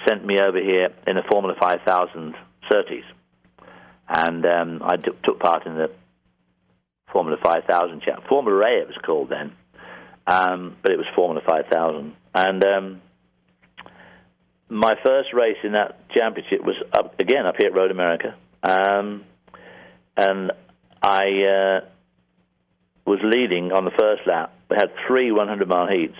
[0.06, 2.34] sent me over here in a Formula 5000
[2.70, 3.04] Surtees,
[4.08, 5.90] and um, I took took part in the
[7.12, 9.52] Formula 5000 cha- Formula A it was called then,
[10.26, 13.02] um, but it was Formula 5000, and um,
[14.68, 19.24] my first race in that championship was up, again up here at Road America, um,
[20.16, 20.52] and
[21.02, 21.80] I uh,
[23.06, 24.52] was leading on the first lap.
[24.68, 26.18] We had three 100 mile heats.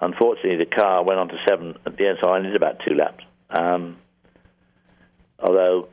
[0.00, 2.94] Unfortunately, the car went on to seven at the end, so I needed about two
[2.94, 3.24] laps.
[3.48, 3.96] Um,
[5.38, 5.88] although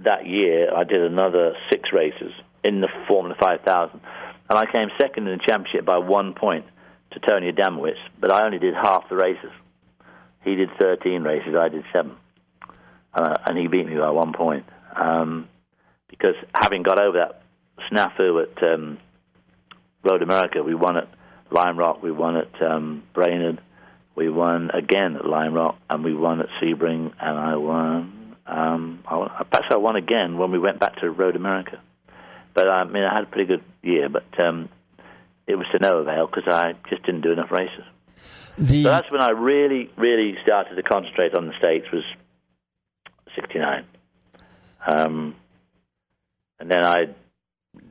[0.00, 2.32] that year I did another six races
[2.64, 4.00] in the Formula 5000,
[4.48, 6.64] and I came second in the championship by one point
[7.12, 9.50] to Tony Adamowicz, but I only did half the races.
[10.44, 12.16] He did 13 races, I did seven.
[13.14, 14.64] Uh, and he beat me by one point.
[14.96, 15.48] Um,
[16.08, 17.42] because having got over that
[17.90, 18.98] snafu at um,
[20.02, 21.08] Road America, we won at
[21.50, 23.60] Lime Rock, we won at um, Brainerd,
[24.14, 28.36] we won again at Lime Rock, and we won at Sebring, and I won.
[28.46, 31.80] Um, I, won- perhaps I won again when we went back to Road America.
[32.54, 34.68] But I mean, I had a pretty good year, but um,
[35.46, 37.84] it was to no avail because I just didn't do enough races.
[38.58, 42.04] the So that's when I really, really started to concentrate on the States was
[43.34, 43.86] 69.
[44.86, 45.34] Um,
[46.58, 46.98] and then I,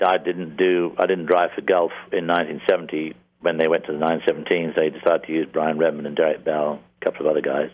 [0.04, 3.98] I didn't do, I didn't drive for Gulf in 1970 when they went to the
[3.98, 4.76] 917s.
[4.76, 7.70] They decided to use Brian Redman and Derek Bell, a couple of other guys.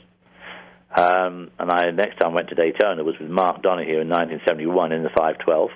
[0.95, 5.03] Um, and I next time went to Daytona was with Mark Donohue in 1971 in
[5.03, 5.70] the 512,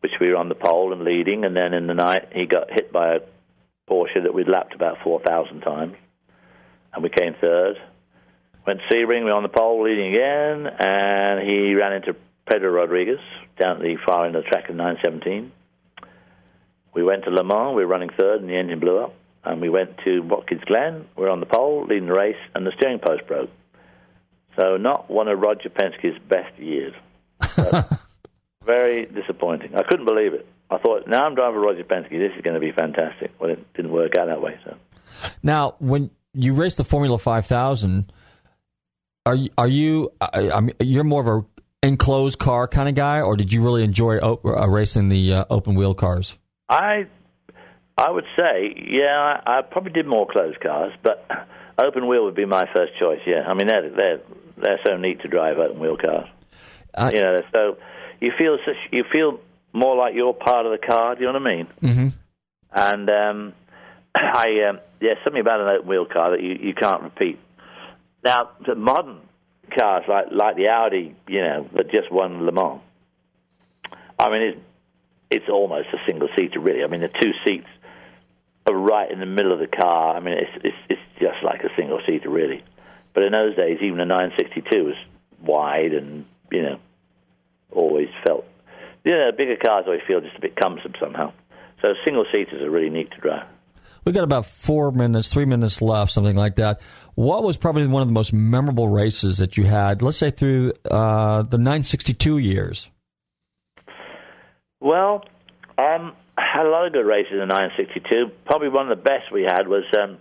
[0.00, 1.44] which we were on the pole and leading.
[1.44, 3.20] And then in the night, he got hit by a
[3.88, 5.94] Porsche that we'd lapped about 4,000 times,
[6.92, 7.76] and we came third.
[8.66, 12.16] Went Sebring, we were on the pole leading again, and he ran into
[12.48, 13.20] Pedro Rodriguez
[13.60, 15.52] down at the far end of the track in 917.
[16.94, 19.14] We went to Le Mans, we were running third, and the engine blew up.
[19.44, 22.66] And we went to Watkins Glen, we were on the pole, leading the race, and
[22.66, 23.50] the steering post broke.
[24.58, 26.94] So not one of Roger Penske's best years.
[28.64, 29.76] Very disappointing.
[29.76, 30.46] I couldn't believe it.
[30.70, 33.32] I thought, now I'm driving Roger Penske, this is going to be fantastic.
[33.38, 34.58] Well, it didn't work out that way.
[34.64, 34.76] So
[35.42, 38.12] now when you race the Formula Five Thousand,
[39.24, 40.12] are you, are you?
[40.20, 41.55] I, I mean, you're more of a
[41.86, 45.44] enclosed car kind of guy, or did you really enjoy o- uh, racing the uh,
[45.50, 46.38] open wheel cars?
[46.68, 47.06] I,
[47.96, 51.26] I would say, yeah, I, I probably did more closed cars, but
[51.78, 53.20] open wheel would be my first choice.
[53.26, 54.20] Yeah, I mean they're they're
[54.56, 56.28] they're so neat to drive open wheel cars.
[56.94, 57.76] Uh, you know, so
[58.20, 59.40] you feel such you feel
[59.72, 61.14] more like you're part of the car.
[61.14, 61.66] Do you know what I mean?
[61.82, 62.08] Mm-hmm.
[62.72, 63.52] And um,
[64.14, 67.38] I, um, yeah, something about an open wheel car that you, you can't repeat.
[68.24, 69.20] Now, the modern
[69.70, 72.80] cars like like the Audi, you know, that just won Le Mans.
[74.18, 74.60] I mean, it's
[75.30, 76.84] it's almost a single seater, really.
[76.84, 77.66] I mean, the two seats
[78.66, 80.16] are right in the middle of the car.
[80.16, 82.62] I mean, it's it's it's just like a single seater, really.
[83.14, 84.94] But in those days, even a 962 was
[85.42, 86.78] wide and you know
[87.70, 88.44] always felt
[89.04, 91.32] you know bigger cars always feel just a bit cumbersome somehow.
[91.82, 93.46] So single seaters are really neat to drive.
[94.06, 96.80] We got about four minutes, three minutes left, something like that.
[97.16, 100.00] What was probably one of the most memorable races that you had?
[100.00, 102.88] Let's say through uh, the 962 years.
[104.78, 105.24] Well,
[105.76, 108.30] um, I had a lot of good races in 962.
[108.44, 110.18] Probably one of the best we had was um,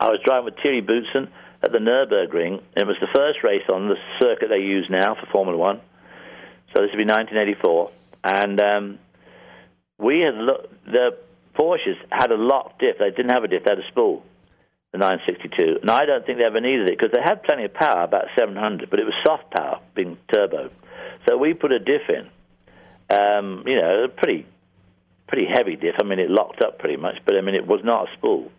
[0.00, 1.28] I was driving with Thierry Boutsen
[1.62, 2.62] at the Nürburgring.
[2.74, 5.80] It was the first race on the circuit they use now for Formula One.
[6.74, 7.90] So this would be 1984,
[8.24, 8.98] and um,
[9.98, 10.84] we had looked.
[10.86, 11.18] The
[11.58, 12.96] Porsches had a lock diff.
[12.98, 13.64] They didn't have a diff.
[13.64, 14.22] They had a spool.
[14.92, 17.72] The 962, and I don't think they ever needed it because they had plenty of
[17.72, 20.68] power, about 700, but it was soft power, being turbo.
[21.28, 22.26] So we put a diff in.
[23.08, 24.46] Um, you know, a pretty
[25.30, 25.94] pretty heavy diff.
[26.00, 28.50] I mean, it locked up pretty much, but I mean, it was not a spool.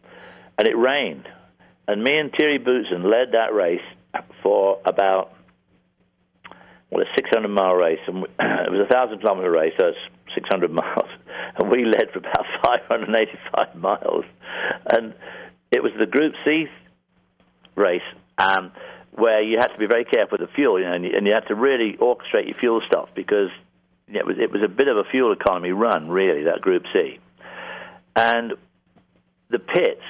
[0.58, 1.28] And it rained.
[1.88, 3.82] And me and Thierry Boutsen led that race
[4.42, 5.34] for about,
[6.90, 8.00] well, a 600 mile race.
[8.08, 9.98] And it was a 1,000 kilometer race, so it's
[10.36, 11.10] 600 miles.
[11.58, 14.26] And we led for about 585 miles.
[14.90, 15.14] And
[15.72, 16.66] it was the Group C
[17.76, 18.02] race
[18.38, 18.72] um,
[19.12, 21.28] where you had to be very careful with the fuel, you know, and you, and
[21.28, 23.50] you had to really orchestrate your fuel stuff because
[24.08, 27.20] it was it was a bit of a fuel economy run, really, that Group C.
[28.16, 28.54] And
[29.50, 30.02] the pits,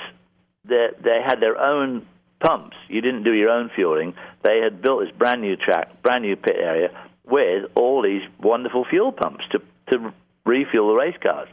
[0.66, 2.08] they, they had their own
[2.40, 2.76] pumps.
[2.90, 4.16] You didn't do your own fueling.
[4.44, 6.90] They had built this brand new track, brand new pit area
[7.24, 9.62] with all these wonderful fuel pumps to
[9.92, 10.14] to
[10.46, 11.50] refuel the race cars.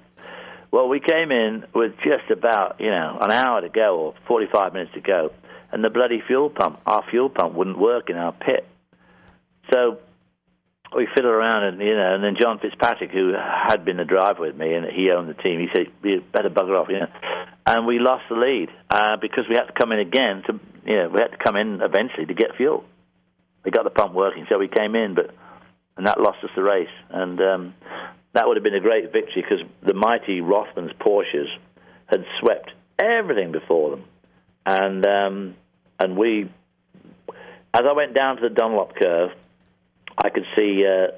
[0.71, 4.73] Well, we came in with just about you know an hour to go or 45
[4.73, 5.33] minutes to go,
[5.73, 8.67] and the bloody fuel pump, our fuel pump, wouldn't work in our pit.
[9.73, 9.99] So
[10.95, 14.41] we fiddled around, and you know, and then John Fitzpatrick, who had been the driver
[14.41, 17.09] with me, and he owned the team, he said, "You better bugger off," you know.
[17.67, 20.97] And we lost the lead uh, because we had to come in again to, you
[20.97, 22.83] know, we had to come in eventually to get fuel.
[23.63, 25.35] We got the pump working, so we came in, but
[25.99, 27.75] and that lost us the race, and um,
[28.35, 31.49] that would have been a great victory because the mighty Rothmans Porsches
[32.07, 34.05] had swept everything before them,
[34.65, 35.55] and um,
[35.99, 36.51] and we,
[37.75, 39.31] as I went down to the Dunlop curve
[40.23, 41.13] I could see uh,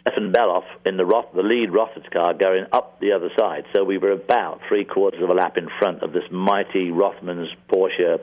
[0.00, 3.64] Stefan Bellof in the Roth, the lead Rothmans car going up the other side.
[3.74, 7.48] So we were about three quarters of a lap in front of this mighty Rothmans
[7.68, 8.20] Porsche,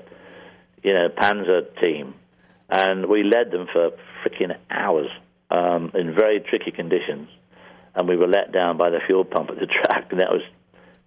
[0.83, 2.13] you know, Panzer team,
[2.69, 3.91] and we led them for
[4.23, 5.07] freaking hours
[5.49, 7.27] um, in very tricky conditions,
[7.95, 10.41] and we were let down by the fuel pump at the track, and that was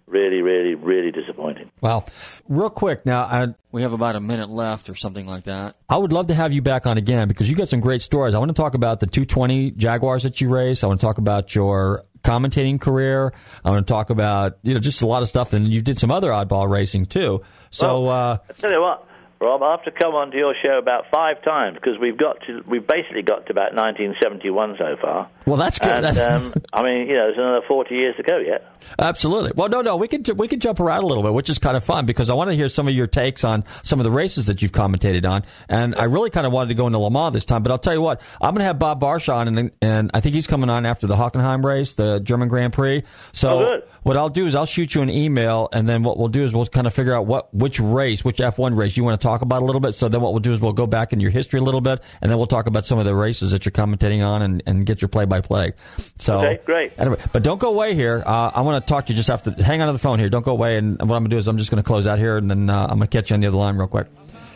[0.07, 1.71] really, really, really disappointing.
[1.81, 2.07] Well,
[2.49, 5.77] real quick now, I, We have about a minute left or something like that.
[5.89, 8.35] I would love to have you back on again because you got some great stories.
[8.35, 10.85] I want to talk about the 220 Jaguars that you race.
[10.85, 13.33] I want to talk about your commentating career.
[13.65, 15.99] I want to talk about you know just a lot of stuff, and you did
[15.99, 17.43] some other oddball racing too.
[17.71, 19.07] So Well, uh, I tell you what,
[19.45, 22.39] Rob, I have to come on to your show about five times because we've got
[22.47, 25.29] to, we've basically got to about 1971 so far.
[25.47, 25.91] well, that's good.
[25.93, 28.65] And That's- um, I mean, you know, there's another 40 years to go yet.
[28.99, 29.53] Absolutely.
[29.55, 31.75] Well, no, no, we can we can jump around a little bit, which is kind
[31.77, 34.11] of fun because I want to hear some of your takes on some of the
[34.11, 37.11] races that you've commentated on, and I really kind of wanted to go into Le
[37.11, 37.63] Mans this time.
[37.63, 40.21] But I'll tell you what, I'm going to have Bob Varsha on, and and I
[40.21, 43.05] think he's coming on after the Hockenheim race, the German Grand Prix.
[43.33, 46.29] So Oh, what I'll do is I'll shoot you an email, and then what we'll
[46.29, 49.19] do is we'll kind of figure out what which race, which F1 race you want
[49.19, 49.95] to talk about a little bit.
[49.95, 52.01] So then what we'll do is we'll go back in your history a little bit,
[52.21, 54.87] and then we'll talk about some of the races that you're commentating on, and, and
[54.87, 55.73] get your play by play.
[56.19, 56.93] So Okay, great.
[56.99, 58.23] Anyway, but don't go away here.
[58.25, 59.51] Uh, I want to talk to you just after.
[59.51, 60.29] Hang on to the phone here.
[60.29, 60.77] Don't go away.
[60.77, 62.51] And what I'm going to do is I'm just going to close out here, and
[62.51, 64.07] then uh, I'm going to catch you on the other line real quick.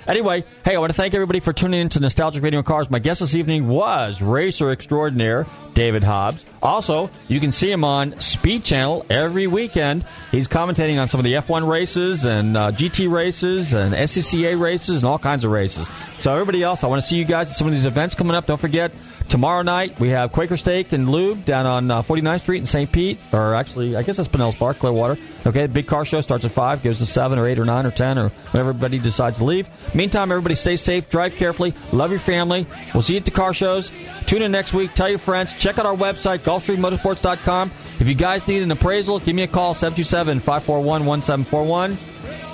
[0.09, 2.89] Anyway, hey, I want to thank everybody for tuning in to Nostalgic Radio Cars.
[2.89, 5.45] My guest this evening was racer extraordinaire
[5.75, 6.47] David Hobbs.
[6.63, 10.07] Also, you can see him on Speed Channel every weekend.
[10.31, 15.01] He's commentating on some of the F1 races and uh, GT races and SCCA races
[15.01, 15.87] and all kinds of races.
[16.21, 18.35] So, everybody else, I want to see you guys at some of these events coming
[18.35, 18.47] up.
[18.47, 18.93] Don't forget,
[19.29, 22.91] tomorrow night we have Quaker Steak and Lube down on uh, 49th Street in St.
[22.91, 25.17] Pete, or actually, I guess that's Pinellas Park, Clearwater.
[25.47, 27.91] Okay, big car show starts at 5, goes to 7 or 8 or 9 or
[27.91, 29.69] 10 or whenever everybody decides to leave.
[29.95, 32.67] Meantime, everybody stay safe, drive carefully, love your family.
[32.93, 33.91] We'll see you at the car shows.
[34.27, 37.71] Tune in next week, tell your friends, check out our website, GulfstreamMotorsports.com.
[38.01, 41.99] If you guys need an appraisal, give me a call, 727 541 1741.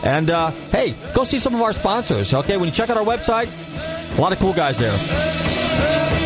[0.04, 2.56] And uh, hey, go see some of our sponsors, okay?
[2.58, 3.48] When you check out our website,
[4.18, 6.23] a lot of cool guys there.